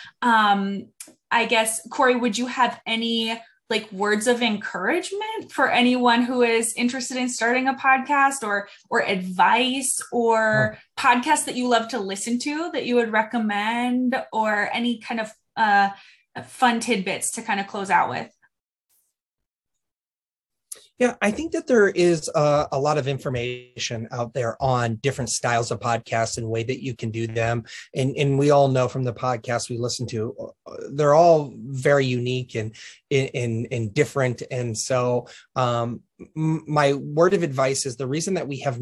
I 1.32 1.46
guess, 1.46 1.86
Cory, 1.90 2.16
would 2.16 2.38
you 2.38 2.48
have 2.48 2.80
any 2.86 3.40
like 3.70 3.92
words 3.92 4.28
of 4.28 4.42
encouragement 4.42 5.52
for 5.52 5.70
anyone 5.70 6.22
who 6.22 6.42
is 6.42 6.74
interested 6.76 7.18
in 7.18 7.28
starting 7.28 7.68
a 7.68 7.74
podcast 7.74 8.44
or 8.44 8.70
or 8.90 9.04
advice 9.04 10.02
or 10.12 10.78
oh. 10.78 11.02
podcasts 11.02 11.46
that 11.46 11.56
you 11.56 11.68
love 11.68 11.90
to 11.90 12.00
listen 12.00 12.40
to 12.40 12.72
that 12.72 12.86
you 12.86 12.96
would 12.96 13.12
recommend 13.12 14.16
or 14.32 14.70
any 14.72 15.00
kind 15.00 15.20
of 15.20 15.32
uh, 15.58 15.90
fun 16.46 16.80
tidbits 16.80 17.32
to 17.32 17.42
kind 17.42 17.60
of 17.60 17.68
close 17.68 17.90
out 17.90 18.10
with 18.10 18.32
yeah, 21.00 21.14
I 21.22 21.30
think 21.30 21.52
that 21.52 21.68
there 21.68 21.90
is 21.90 22.28
a, 22.34 22.68
a, 22.72 22.80
lot 22.80 22.98
of 22.98 23.08
information 23.08 24.08
out 24.12 24.34
there 24.34 24.58
on 24.60 24.96
different 24.96 25.30
styles 25.30 25.70
of 25.70 25.80
podcasts 25.80 26.40
and 26.40 26.50
way 26.50 26.64
that 26.64 26.84
you 26.84 26.96
can 26.96 27.12
do 27.12 27.28
them. 27.28 27.66
And, 27.94 28.16
and 28.18 28.40
we 28.40 28.50
all 28.50 28.68
know 28.68 28.88
from 28.88 29.04
the 29.04 29.14
podcasts 29.14 29.70
we 29.70 29.78
listen 29.78 30.08
to, 30.08 30.36
uh, 30.66 30.74
they're 30.94 31.14
all 31.14 31.54
very 31.56 32.06
unique 32.08 32.56
and 32.56 32.76
in 33.10 33.28
in, 33.28 33.66
in 33.66 33.90
different 33.90 34.44
and 34.52 34.78
so 34.78 35.28
um 35.56 36.02
my 36.36 36.94
word 36.94 37.34
of 37.36 37.44
advice 37.44 37.86
is 37.86 37.96
the 37.96 38.08
reason 38.08 38.34
that 38.34 38.48
we 38.48 38.60
have 38.60 38.80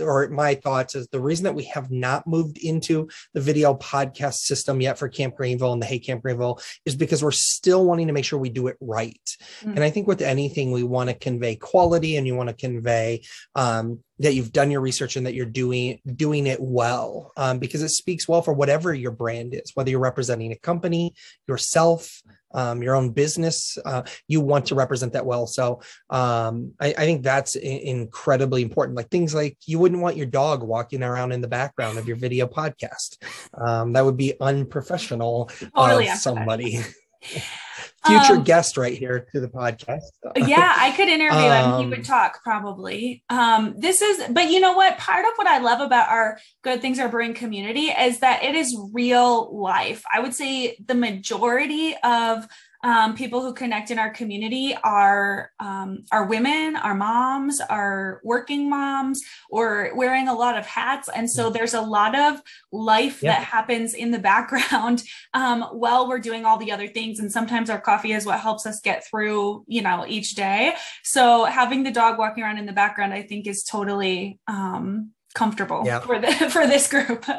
or 0.00 0.28
my 0.28 0.54
thoughts 0.54 0.94
is 0.94 1.08
the 1.08 1.20
reason 1.20 1.44
that 1.44 1.54
we 1.54 1.64
have 1.64 1.90
not 1.90 2.26
moved 2.26 2.58
into 2.58 3.08
the 3.32 3.40
video 3.40 3.74
podcast 3.74 4.34
system 4.34 4.80
yet 4.80 4.98
for 4.98 5.08
camp 5.08 5.36
greenville 5.36 5.72
and 5.72 5.80
the 5.80 5.86
hey 5.86 5.98
camp 5.98 6.22
greenville 6.22 6.60
is 6.84 6.94
because 6.94 7.22
we're 7.22 7.30
still 7.30 7.86
wanting 7.86 8.08
to 8.08 8.12
make 8.12 8.26
sure 8.26 8.38
we 8.38 8.50
do 8.50 8.66
it 8.66 8.76
right 8.80 9.36
mm-hmm. 9.60 9.70
and 9.70 9.82
i 9.82 9.88
think 9.88 10.06
with 10.06 10.20
anything 10.20 10.70
we 10.70 10.82
want 10.82 11.08
to 11.08 11.16
convey 11.16 11.56
quality 11.56 12.16
and 12.16 12.26
you 12.26 12.34
want 12.34 12.50
to 12.50 12.54
convey 12.54 13.22
um, 13.54 14.00
that 14.18 14.34
you've 14.34 14.52
done 14.52 14.70
your 14.70 14.80
research 14.80 15.16
and 15.16 15.26
that 15.26 15.34
you're 15.34 15.46
doing 15.46 15.98
doing 16.14 16.46
it 16.46 16.60
well 16.60 17.32
um, 17.38 17.58
because 17.58 17.82
it 17.82 17.88
speaks 17.88 18.28
well 18.28 18.42
for 18.42 18.52
whatever 18.52 18.92
your 18.92 19.12
brand 19.12 19.54
is 19.54 19.72
whether 19.74 19.90
you're 19.90 19.98
representing 19.98 20.52
a 20.52 20.56
company 20.56 21.14
yourself 21.48 22.22
um, 22.56 22.82
your 22.82 22.96
own 22.96 23.10
business 23.10 23.78
uh, 23.84 24.02
you 24.26 24.40
want 24.40 24.66
to 24.66 24.74
represent 24.74 25.12
that 25.12 25.26
well. 25.26 25.46
So 25.46 25.80
um, 26.10 26.72
I, 26.80 26.88
I, 26.88 27.04
think 27.04 27.22
that's 27.22 27.54
incredibly 27.54 28.62
important. 28.62 28.96
Like 28.96 29.10
things 29.10 29.34
like 29.34 29.58
you 29.66 29.78
wouldn't 29.78 30.00
want 30.00 30.16
your 30.16 30.26
dog 30.26 30.62
walking 30.62 31.02
around 31.02 31.32
in 31.32 31.42
the 31.42 31.48
background 31.48 31.98
of 31.98 32.08
your 32.08 32.16
video 32.16 32.46
podcast. 32.46 33.18
Um, 33.54 33.92
that 33.92 34.04
would 34.04 34.16
be 34.16 34.34
unprofessional 34.40 35.50
totally 35.76 36.08
of 36.08 36.16
somebody 36.16 36.80
future 38.06 38.38
um, 38.38 38.44
guest 38.44 38.76
right 38.76 38.96
here 38.96 39.26
to 39.32 39.40
the 39.40 39.48
podcast. 39.48 40.02
yeah, 40.36 40.74
I 40.76 40.92
could 40.92 41.08
interview 41.08 41.38
um, 41.38 41.74
him. 41.74 41.80
He 41.80 41.86
would 41.88 41.98
um, 41.98 42.04
talk 42.04 42.42
probably. 42.42 43.22
Um, 43.28 43.74
this 43.78 44.02
is, 44.02 44.24
but 44.30 44.50
you 44.50 44.60
know 44.60 44.72
what? 44.72 44.98
Part 44.98 45.24
of 45.24 45.32
what 45.36 45.46
I 45.46 45.58
love 45.58 45.80
about 45.80 46.08
our 46.08 46.38
Good 46.62 46.80
Things 46.80 46.98
Are 46.98 47.08
Brewing 47.08 47.34
community 47.34 47.86
is 47.86 48.20
that 48.20 48.42
it 48.42 48.54
is 48.54 48.76
real 48.92 49.54
life. 49.56 50.02
I 50.12 50.20
would 50.20 50.34
say 50.34 50.76
the 50.84 50.94
majority 50.94 51.94
of 52.02 52.46
um, 52.82 53.14
people 53.14 53.40
who 53.40 53.52
connect 53.52 53.90
in 53.90 53.98
our 53.98 54.10
community 54.10 54.76
are 54.84 55.50
um, 55.60 56.04
are 56.12 56.26
women, 56.26 56.76
are 56.76 56.94
moms, 56.94 57.60
are 57.60 58.20
working 58.24 58.68
moms, 58.68 59.22
or 59.50 59.90
wearing 59.94 60.28
a 60.28 60.34
lot 60.34 60.58
of 60.58 60.66
hats, 60.66 61.08
and 61.14 61.30
so 61.30 61.50
there's 61.50 61.74
a 61.74 61.80
lot 61.80 62.18
of 62.18 62.40
life 62.72 63.20
that 63.20 63.42
happens 63.42 63.94
in 63.94 64.10
the 64.10 64.18
background 64.18 65.02
um, 65.34 65.62
while 65.72 66.08
we're 66.08 66.18
doing 66.18 66.44
all 66.44 66.56
the 66.56 66.72
other 66.72 66.88
things. 66.88 67.18
And 67.18 67.30
sometimes 67.32 67.70
our 67.70 67.80
coffee 67.80 68.12
is 68.12 68.26
what 68.26 68.40
helps 68.40 68.66
us 68.66 68.80
get 68.80 69.06
through, 69.06 69.64
you 69.66 69.82
know, 69.82 70.04
each 70.06 70.34
day. 70.34 70.74
So 71.02 71.44
having 71.44 71.82
the 71.82 71.90
dog 71.90 72.18
walking 72.18 72.44
around 72.44 72.58
in 72.58 72.66
the 72.66 72.72
background, 72.72 73.12
I 73.12 73.22
think, 73.22 73.46
is 73.46 73.64
totally 73.64 74.38
um, 74.46 75.12
comfortable 75.34 75.84
for 76.00 76.18
the 76.18 76.32
for 76.50 76.66
this 76.66 76.88
group. 76.88 77.24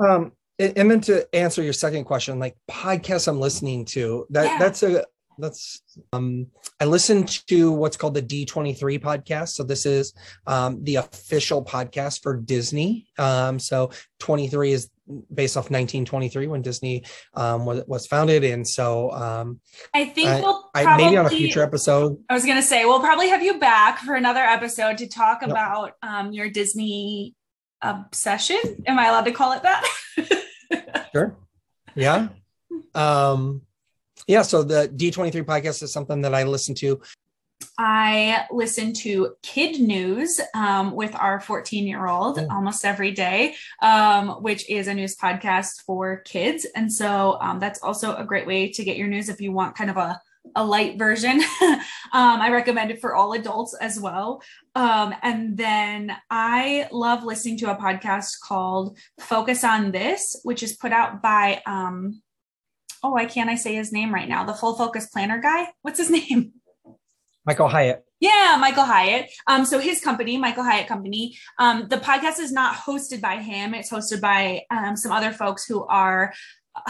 um 0.00 0.32
and 0.58 0.90
then 0.90 1.00
to 1.00 1.34
answer 1.34 1.62
your 1.62 1.72
second 1.72 2.04
question 2.04 2.38
like 2.38 2.56
podcasts 2.70 3.28
i'm 3.28 3.40
listening 3.40 3.84
to 3.84 4.26
that 4.30 4.44
yeah. 4.44 4.58
that's 4.58 4.82
a 4.82 5.04
that's 5.38 5.82
um 6.12 6.46
i 6.80 6.84
listen 6.84 7.24
to 7.24 7.72
what's 7.72 7.96
called 7.96 8.14
the 8.14 8.22
d23 8.22 9.00
podcast. 9.00 9.50
So 9.50 9.62
this 9.62 9.86
is 9.86 10.12
um 10.46 10.82
the 10.84 10.96
official 10.96 11.64
podcast 11.64 12.22
for 12.22 12.36
disney. 12.36 13.06
Um 13.18 13.58
so 13.58 13.90
23 14.18 14.72
is 14.72 14.90
based 15.32 15.56
off 15.56 15.70
1923 15.70 16.48
when 16.48 16.62
disney 16.62 17.04
um 17.34 17.64
was, 17.64 17.84
was 17.86 18.06
founded. 18.06 18.44
And 18.44 18.66
so 18.66 19.10
um 19.12 19.60
i 19.94 20.06
think 20.06 20.28
I, 20.28 20.40
we'll 20.40 20.70
probably, 20.74 21.04
maybe 21.04 21.16
on 21.16 21.26
a 21.26 21.30
future 21.30 21.62
episode. 21.62 22.18
I 22.28 22.34
was 22.34 22.44
gonna 22.44 22.62
say 22.62 22.84
we'll 22.84 23.00
probably 23.00 23.28
have 23.28 23.42
you 23.42 23.58
back 23.58 24.00
for 24.00 24.14
another 24.14 24.42
episode 24.42 24.98
to 24.98 25.08
talk 25.08 25.42
about 25.42 25.92
um 26.02 26.32
your 26.32 26.50
disney 26.50 27.34
obsession. 27.80 28.58
Am 28.86 28.98
i 28.98 29.06
allowed 29.06 29.24
to 29.24 29.32
call 29.32 29.52
it 29.52 29.62
that 29.62 29.86
Sure. 31.12 31.36
Yeah. 31.94 32.28
Um, 32.94 33.62
yeah. 34.26 34.42
So 34.42 34.62
the 34.62 34.88
D23 34.88 35.44
podcast 35.44 35.82
is 35.82 35.92
something 35.92 36.20
that 36.22 36.34
I 36.34 36.44
listen 36.44 36.74
to. 36.76 37.00
I 37.76 38.46
listen 38.50 38.92
to 38.94 39.36
Kid 39.42 39.80
News 39.80 40.40
um, 40.54 40.94
with 40.94 41.14
our 41.14 41.40
14 41.40 41.86
year 41.86 42.06
old 42.06 42.38
almost 42.50 42.84
every 42.84 43.12
day, 43.12 43.54
um, 43.82 44.42
which 44.42 44.68
is 44.68 44.88
a 44.88 44.94
news 44.94 45.16
podcast 45.16 45.82
for 45.82 46.18
kids. 46.18 46.66
And 46.74 46.92
so 46.92 47.38
um, 47.40 47.60
that's 47.60 47.82
also 47.82 48.16
a 48.16 48.24
great 48.24 48.46
way 48.46 48.70
to 48.72 48.84
get 48.84 48.96
your 48.96 49.08
news 49.08 49.28
if 49.28 49.40
you 49.40 49.52
want 49.52 49.76
kind 49.76 49.90
of 49.90 49.96
a 49.96 50.20
a 50.54 50.64
light 50.64 50.98
version. 50.98 51.40
um, 51.62 51.80
I 52.12 52.50
recommend 52.50 52.90
it 52.90 53.00
for 53.00 53.14
all 53.14 53.32
adults 53.32 53.74
as 53.74 54.00
well. 54.00 54.42
Um, 54.74 55.14
and 55.22 55.56
then 55.56 56.16
I 56.30 56.88
love 56.92 57.24
listening 57.24 57.58
to 57.58 57.70
a 57.70 57.76
podcast 57.76 58.40
called 58.42 58.98
Focus 59.20 59.64
on 59.64 59.92
This, 59.92 60.40
which 60.44 60.62
is 60.62 60.76
put 60.76 60.92
out 60.92 61.22
by, 61.22 61.62
um, 61.66 62.22
oh, 63.02 63.10
why 63.10 63.26
can't 63.26 63.50
I 63.50 63.54
say 63.54 63.74
his 63.74 63.92
name 63.92 64.14
right 64.14 64.28
now? 64.28 64.44
The 64.44 64.54
Full 64.54 64.74
Focus 64.74 65.06
Planner 65.06 65.40
guy. 65.40 65.68
What's 65.82 65.98
his 65.98 66.10
name? 66.30 66.52
Michael 67.44 67.68
Hyatt. 67.68 68.04
Yeah, 68.20 68.58
Michael 68.60 68.84
Hyatt. 68.84 69.30
Um, 69.46 69.64
so 69.64 69.78
his 69.78 70.00
company, 70.00 70.36
Michael 70.36 70.64
Hyatt 70.64 70.88
Company, 70.88 71.38
um, 71.58 71.86
the 71.88 71.96
podcast 71.98 72.40
is 72.40 72.50
not 72.50 72.74
hosted 72.74 73.20
by 73.20 73.36
him. 73.36 73.74
It's 73.74 73.90
hosted 73.90 74.20
by 74.20 74.62
um, 74.70 74.96
some 74.96 75.12
other 75.12 75.30
folks 75.30 75.64
who 75.64 75.86
are 75.86 76.34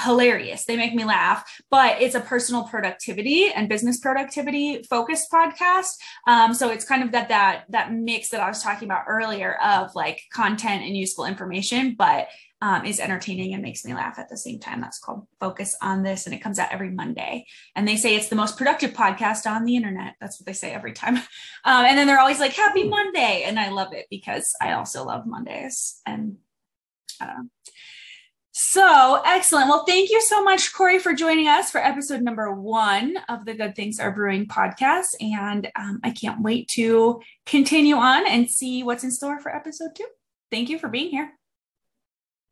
hilarious. 0.05 0.65
They 0.65 0.77
make 0.77 0.95
me 0.95 1.05
laugh, 1.05 1.61
but 1.71 2.01
it's 2.01 2.15
a 2.15 2.21
personal 2.21 2.65
productivity 2.65 3.51
and 3.51 3.69
business 3.69 3.99
productivity 3.99 4.83
focused 4.83 5.31
podcast. 5.33 5.97
Um, 6.27 6.55
so 6.55 6.71
it's 6.71 6.85
kind 6.85 7.03
of 7.03 7.13
that 7.13 7.29
that 7.29 7.65
that 7.71 7.93
mix 7.93 8.31
that 8.31 8.41
I 8.41 8.49
was 8.49 8.63
talking 8.63 8.89
about 8.89 9.05
earlier 9.09 9.55
of 9.63 9.95
like 9.95 10.23
content 10.33 10.83
and 10.85 10.97
useful 10.97 11.25
information, 11.25 11.95
but 11.99 12.29
um, 12.61 12.85
is 12.85 12.99
entertaining 12.99 13.55
and 13.55 13.63
makes 13.63 13.85
me 13.85 13.95
laugh 13.95 14.19
at 14.19 14.29
the 14.29 14.37
same 14.37 14.59
time. 14.59 14.81
That's 14.81 14.99
called 14.99 15.27
Focus 15.39 15.77
on 15.81 16.03
This, 16.03 16.27
and 16.27 16.35
it 16.35 16.41
comes 16.41 16.59
out 16.59 16.73
every 16.73 16.91
Monday. 16.91 17.47
And 17.77 17.87
they 17.87 17.97
say 17.97 18.17
it's 18.17 18.29
the 18.29 18.37
most 18.37 18.57
productive 18.57 18.93
podcast 18.93 19.49
on 19.49 19.65
the 19.65 19.77
internet. 19.77 20.15
That's 20.21 20.41
what 20.41 20.47
they 20.47 20.53
say 20.53 20.73
every 20.73 20.93
time. 20.93 21.19
Um, 21.65 21.85
and 21.85 21.99
then 21.99 22.07
they're 22.07 22.21
always 22.21 22.39
like, 22.39 22.53
Happy 22.53 22.85
Monday. 22.89 23.43
And 23.45 23.59
I 23.59 23.71
love 23.71 23.93
it 23.93 24.07
because 24.11 24.55
I 24.61 24.73
also 24.73 25.05
love 25.05 25.27
Mondays. 25.27 26.01
And 26.07 26.37
I 27.21 27.27
don't 27.27 27.37
know. 27.37 27.49
So 28.61 29.23
excellent. 29.25 29.69
Well, 29.69 29.85
thank 29.87 30.11
you 30.11 30.21
so 30.21 30.43
much, 30.43 30.75
Cory, 30.75 30.99
for 30.99 31.15
joining 31.15 31.47
us 31.47 31.71
for 31.71 31.79
episode 31.79 32.23
number 32.23 32.53
one 32.53 33.17
of 33.29 33.45
the 33.45 33.55
Good 33.55 33.77
Things 33.77 34.01
Are 34.01 34.11
Brewing 34.11 34.49
podcast. 34.49 35.15
And 35.21 35.71
um, 35.77 36.01
I 36.03 36.11
can't 36.11 36.43
wait 36.43 36.67
to 36.71 37.21
continue 37.47 37.95
on 37.95 38.27
and 38.27 38.51
see 38.51 38.83
what's 38.83 39.05
in 39.05 39.13
store 39.13 39.39
for 39.39 39.55
episode 39.55 39.91
two. 39.95 40.09
Thank 40.51 40.71
you 40.71 40.81
for 40.81 40.89
being 40.89 41.11
here. 41.11 41.31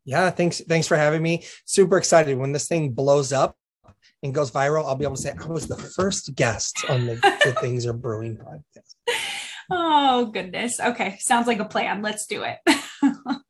Yeah, 0.05 0.29
thanks. 0.29 0.61
Thanks 0.61 0.87
for 0.87 0.95
having 0.95 1.21
me. 1.21 1.43
Super 1.65 1.97
excited 1.97 2.37
when 2.37 2.53
this 2.53 2.69
thing 2.69 2.91
blows 2.93 3.33
up 3.33 3.57
and 4.23 4.33
goes 4.33 4.49
viral. 4.49 4.85
I'll 4.85 4.95
be 4.95 5.03
able 5.03 5.17
to 5.17 5.21
say 5.21 5.33
I 5.37 5.45
was 5.47 5.67
the 5.67 5.75
first 5.75 6.33
guest 6.35 6.85
on 6.87 7.05
the 7.05 7.37
Good 7.43 7.59
Things 7.59 7.85
Are 7.85 7.91
Brewing 7.91 8.37
podcast. 8.37 8.95
Oh 9.69 10.27
goodness. 10.27 10.79
Okay, 10.79 11.17
sounds 11.19 11.47
like 11.47 11.59
a 11.59 11.65
plan. 11.65 12.01
Let's 12.01 12.27
do 12.27 12.43
it. 12.43 12.59
All 13.03 13.41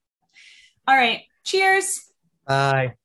right. 0.88 1.22
Cheers. 1.46 2.07
Bye. 2.48 2.96